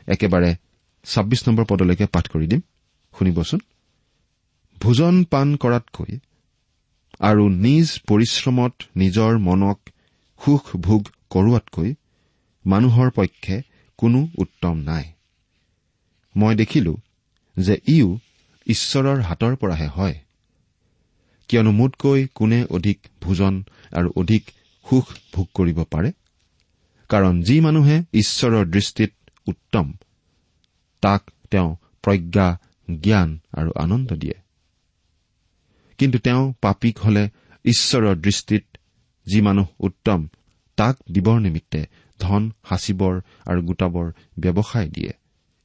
একেবাৰে 0.09 0.55
ছাব্বিছ 1.05 1.49
নম্বৰ 1.49 1.65
পদলৈকে 1.65 2.07
পাঠ 2.07 2.29
কৰি 2.29 2.47
দিম। 2.47 2.61
শুনিবচোন। 3.19 3.61
ভোজন 4.81 5.25
পান 5.25 5.57
কৰাতকৈ 5.57 6.19
আৰু 7.21 7.49
নিজ 7.49 8.01
পৰিশ্ৰমত 8.09 8.75
নিজৰ 8.97 9.39
মনক 9.39 9.79
সুখ 10.41 10.77
ভোগ 10.77 11.03
কৰোৱাতকৈ 11.31 11.95
মানুহৰ 12.67 13.11
পক্ষে 13.11 13.63
কোনো 13.99 14.29
উত্তম 14.39 14.77
নাই। 14.79 15.05
মই 16.37 16.55
দেখিলো 16.55 16.97
যে 17.59 17.75
ইও 17.89 18.19
ঈশ্বৰৰ 18.67 19.21
হাতৰ 19.21 19.57
পৰাহে 19.57 19.89
হয়। 19.89 20.15
কিয়নো 21.49 21.71
মোতকৈ 21.71 22.27
কোনে 22.35 22.65
অধিক 22.71 23.07
ভোজন 23.21 23.65
আৰু 23.93 24.13
অধিক 24.17 24.51
সুখ 24.91 25.07
ভোগ 25.33 25.49
কৰিব 25.55 25.85
পাৰে? 25.85 26.13
কাৰণ 27.09 27.43
যি 27.43 27.61
মানুহে 27.61 28.03
ঈশ্বৰৰ 28.13 28.65
দৃষ্টিত 28.67 29.13
উত্তম 29.47 29.93
তাক 31.01 31.31
তেওঁ 31.51 31.77
প্ৰজ্ঞা 32.03 32.59
জ্ঞান 33.01 33.39
আৰু 33.53 33.73
আনন্দ 33.77 34.13
দিয়ে। 34.13 34.35
কিন্তু 35.99 36.19
তেওঁ 36.19 36.53
পাপীক 36.61 36.99
হলে 36.99 37.29
ঈশ্বৰৰ 37.65 38.17
দৃষ্টিত 38.17 38.65
যি 39.27 39.41
মানুহ 39.41 39.67
উত্তম 39.81 40.29
তাক 40.77 40.97
দিবৰ 41.13 41.41
নিমিত্তে 41.41 41.87
ধন 42.21 42.53
সাঁচিবৰ 42.69 43.21
আৰু 43.47 43.63
গোটাবৰ 43.63 44.13
ব্যৱসায় 44.39 44.89
দিয়ে। 44.89 45.13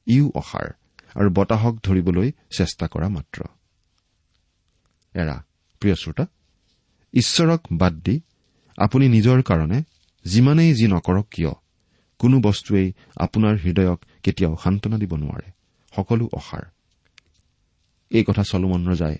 ইও 0.06 0.30
অসাৰ 0.34 0.68
আৰু 1.14 1.30
বতাহক 1.30 1.74
ধৰিবলৈ 1.82 2.32
চেষ্টা 2.56 2.86
কৰা 2.86 3.08
মাত্ৰ। 3.08 3.44
প্ৰিয় 5.80 5.94
শ্ৰোতা 5.94 6.26
ঈশ্বৰক 7.14 7.60
বাদ 7.72 7.92
দি 7.92 8.20
আপুনি 8.78 9.08
নিজৰ 9.08 9.42
কাৰণে 9.42 9.82
যিমানেই 10.24 10.74
যি 10.74 10.86
নকৰক 10.86 11.26
কিয় 11.30 11.52
কোনো 12.18 12.40
বস্তুৱেই 12.40 12.92
আপোনাৰ 13.16 13.56
হৃদয়ক 13.56 14.04
কেতিয়াও 14.22 14.56
সান্তনা 14.64 14.96
দিব 14.98 15.16
নোৱাৰে 15.16 15.50
সকলো 15.96 16.28
অসাৰ। 16.32 16.62
এই 18.10 18.24
কথা 18.24 18.42
চলোমন 18.42 18.88
ৰজাই 18.88 19.16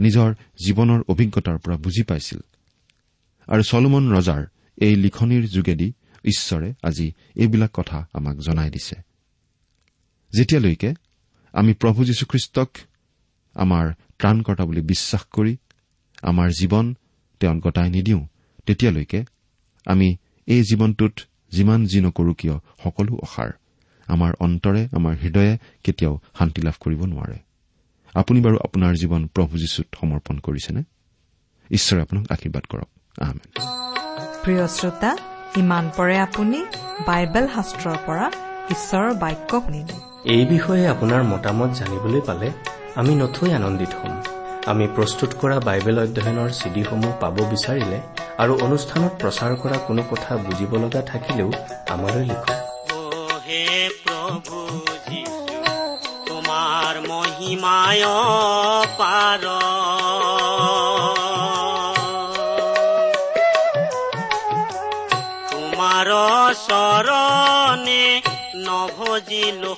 নিজৰ 0.00 0.34
জীৱনৰ 0.66 1.00
অভিজ্ঞতাৰ 1.08 1.58
পৰা 1.58 1.76
বুজি 1.76 2.02
পাইছিল। 2.02 2.40
আৰু 3.46 3.62
চলোমন 3.62 4.12
ৰজাৰ 4.12 4.46
এই 4.76 4.96
লিখনিৰ 4.96 5.48
যোগেদি 5.48 5.92
ঈশ্বৰে 6.24 6.74
আজি 6.82 7.12
এইবিলাক 7.36 7.70
কথা 7.72 8.08
আমাক 8.12 8.36
জনাই 8.38 8.70
দিছে। 8.70 8.96
যেতিয়ালৈকে 10.32 10.94
আমি 11.52 11.74
প্ৰভু 11.74 12.04
যীশুখ্ৰীষ্টক 12.04 12.70
আমাৰ 13.54 13.92
ত্ৰাণকৰ্তা 14.18 14.64
বুলি 14.64 14.80
বিশ্বাস 14.80 15.24
কৰি 15.24 15.56
আমাৰ 16.22 16.50
জীৱন 16.50 16.94
তেওঁক 17.40 17.56
গতাই 17.56 17.90
নিদিওঁ। 17.90 18.26
তেতিয়ালৈকে 18.66 19.24
আমি 19.86 20.16
এই 20.46 20.62
জীৱনটোত 20.62 21.12
যিমান 21.52 21.84
যি 21.84 22.00
নকৰো 22.00 22.34
কিয় 22.34 22.58
সকলো 22.84 23.16
অসাৰ। 23.22 23.50
আমাৰ 24.06 24.32
অন্তৰে 24.40 24.88
আমাৰ 24.92 25.16
হৃদয়ে 25.16 25.58
কেতিয়াও 25.84 26.20
শান্তি 26.38 26.62
লাভ 26.62 26.74
কৰিব 26.80 27.04
নোৱাৰে। 27.04 27.38
আপুনি 28.14 28.40
বাৰু 28.40 28.56
আপোনাৰ 28.64 28.94
জীৱন 28.94 29.26
প্ৰভু 29.26 29.58
যীশুত 29.58 29.86
সমৰ্পণ 30.00 30.38
কৰিছেনে? 30.38 30.82
ঈশ্বৰে 31.70 32.02
আপোনাক 32.02 32.26
আশীৰ্বাদ 32.30 32.62
কৰক। 32.62 32.88
প্ৰিয় 34.44 34.68
শ্ৰোতা 34.68 35.16
ইমান 35.56 35.90
পৰে 35.96 36.18
আপুনি 36.18 36.64
বাইবেল 37.06 37.48
শাস্ত্ৰৰ 37.48 37.96
পৰা 38.06 38.32
ঈশ্বৰৰ 38.70 39.14
বাক্য 39.14 39.60
শুনিলে। 39.60 39.96
এই 40.24 40.46
বিষয়ে 40.46 40.88
আপোনাৰ 40.88 41.22
মতামত 41.22 41.70
জানিবলৈ 41.70 42.20
পালে 42.20 42.50
আমি 42.94 43.14
নথৈ 43.14 43.52
আনন্দিত 43.52 43.88
হ'ম। 43.88 44.41
আমি 44.66 44.86
প্ৰস্তুত 44.86 45.30
কৰা 45.40 45.56
বাইবেল 45.60 45.96
অধ্যয়নৰ 45.98 46.50
চিডিসমূহ 46.50 47.12
পাব 47.20 47.36
বিচাৰিলে 47.52 47.98
আৰু 48.38 48.52
অনুষ্ঠানত 48.62 49.12
প্ৰচাৰ 49.20 49.52
কৰা 49.62 49.78
কোনো 49.86 50.02
কথা 50.10 50.30
বুজিব 50.36 50.72
লগা 50.76 51.02
থাকিলেও 51.02 51.50
আমালৈ 51.88 52.24
লিখক। 52.24 52.58
চৰণে 66.68 68.04
নভজিলো 68.66 69.72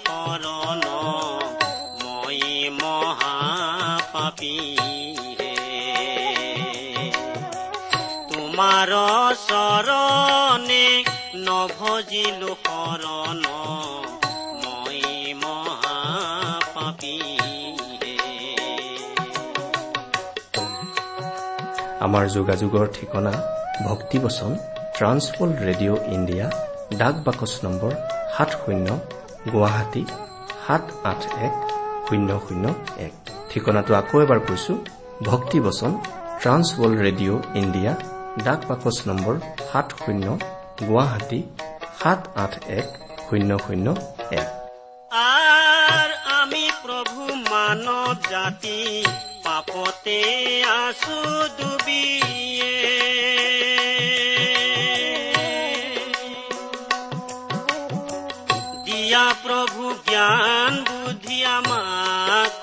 তোমাৰ 8.85 9.35
চৰণে 9.49 10.87
নভজিলো 11.47 12.53
শৰণ 12.65 13.41
মই 14.63 15.01
মহাপাপী 15.43 17.17
আমাৰ 22.07 22.25
যোগাযোগৰ 22.37 22.87
ঠিকনা 22.97 23.33
ভক্তিবচন 23.89 24.53
ট্ৰান্সপল 24.97 25.49
ৰেডিঅ' 25.67 26.01
ইণ্ডিয়া 26.17 26.47
ডাক 27.01 27.15
বাকচ 27.27 27.53
নম্বৰ 27.65 27.93
সাত 28.35 28.51
শূন্য 28.63 28.87
গুৱাহাটী 29.53 30.03
সাত 30.65 30.85
আঠ 31.11 31.21
এক 31.47 31.55
শূন্য 32.07 32.29
শূন্য 32.47 32.65
এক। 33.07 33.15
ঠিকনাটো 33.51 33.93
আকৌ 34.01 34.17
এবাৰ 34.25 34.41
কৈছো 34.49 34.73
ভক্তিবচন 35.31 35.91
ট্ৰান্সৱল 36.41 36.93
ৰেডিঅ' 37.05 37.41
ইণ্ডিয়া 37.63 37.93
ডাক 38.43 38.61
বাকচ 38.69 38.97
নম্বৰ 39.07 39.35
সাত 39.73 39.93
শূন্য 40.05 40.27
গুৱাহাটী 40.89 41.43
সাত 42.03 42.21
আঠ 42.37 42.53
এক 42.69 42.89
শূন্য 43.29 43.59
শূন্য 43.59 43.87
এক। 44.31 44.49
আমি 46.41 46.71
প্রভু 46.83 47.21
মানব 47.35 48.15
জাতি 48.31 49.05
পাপতে 49.45 50.21
আছো 50.65 51.19
ডুবিয়ে। 51.59 52.75
দিয়া 58.85 59.27
প্রভু 59.43 59.83
জ্ঞান 60.09 60.85
বুদ্ধি 60.89 61.45
আমাক 61.45 62.63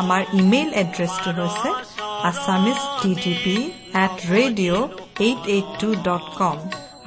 আমাৰ 0.00 0.22
ইমেইল 0.40 0.70
এড্ৰেছটো 0.82 1.30
হৈছে 1.38 1.70
Assamese 2.28 2.80
T 3.00 3.10
T 3.22 3.32
P 3.42 3.54
at 4.02 4.14
radio' 4.34 4.84
eight 5.26 5.40
eight 5.54 5.68
two 5.80 5.88
dot 6.08 6.24
com. 6.40 6.56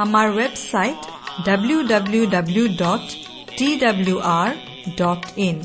আমাৰ 0.06 0.26
website 0.40 1.00
W 1.48 1.80
W 1.92 2.24
W 2.36 2.66
dot 2.82 3.06
T 3.58 3.70
W 3.84 4.18
R 4.40 4.50
dot 5.00 5.24
in. 5.48 5.58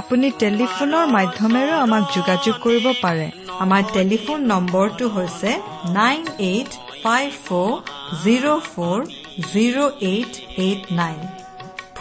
আপুনি 0.00 0.26
টেলিফোনৰ 0.42 1.04
মাধ্যমেৰেও 1.16 1.78
আমাক 1.86 2.04
যোগাযোগ 2.16 2.54
কৰিব 2.64 2.86
পাৰে। 3.04 3.26
আমাৰ 3.64 3.82
টেলিফোন 3.96 4.38
নম্বৰটো 4.52 5.04
হৈছে 5.16 5.50
nine 6.00 6.20
eight 6.50 6.70
five 7.02 7.28
four 7.46 7.72
zero' 8.24 8.60
four 8.72 8.98
zero' 9.52 9.90
eight 10.12 10.32
eight 10.66 10.82
nine. 11.02 11.20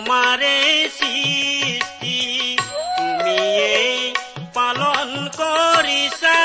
তোমাৰে 0.00 0.58
সৃষ্টি 0.96 2.18
তুমিয়ে 2.96 3.72
পালন 4.54 5.08
কৰিছা 5.34 6.38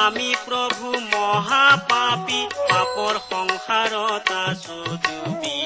আমি 0.00 0.30
প্ৰভু 0.46 0.88
মহাপাপী 1.14 2.40
পাপৰ 2.68 3.14
সংসাৰত 3.30 4.28
আছো 4.42 4.78
ডুবি 5.06 5.58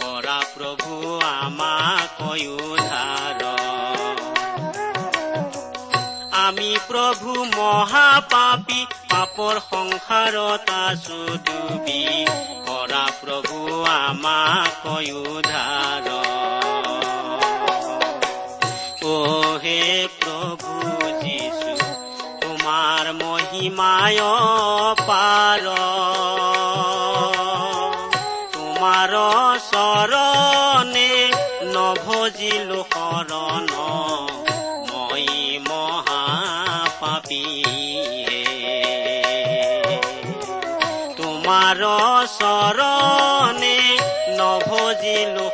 কৰা 0.00 0.38
প্ৰভু 0.54 0.92
আমাক 1.30 2.20
উদ্ধাৰ। 2.56 3.42
আমি 6.44 6.70
প্ৰভু 6.88 7.30
মহাপাপী 7.56 8.80
পাপৰ 9.14 9.58
সংসাৰত 9.64 10.68
আছো 10.76 11.18
ডুবি 11.46 11.98
কৰা 12.68 13.02
প্ৰভু 13.18 13.58
আমাক 13.90 14.86
উদ্ধাৰ 15.20 16.08
ও 19.04 19.14
হে 19.64 19.84
প্ৰভু 20.24 20.72
যিশু 21.22 21.76
তোমাৰ 22.42 23.12
মহিমায় 23.20 24.22
পাৰ 25.04 25.64
তোমাৰ 28.56 29.14
চৰণে 29.70 31.10
নভজিলো 31.74 32.80
শৰণ। 32.94 33.83
চৰণে 42.32 43.76
নভজিলো 44.38 45.46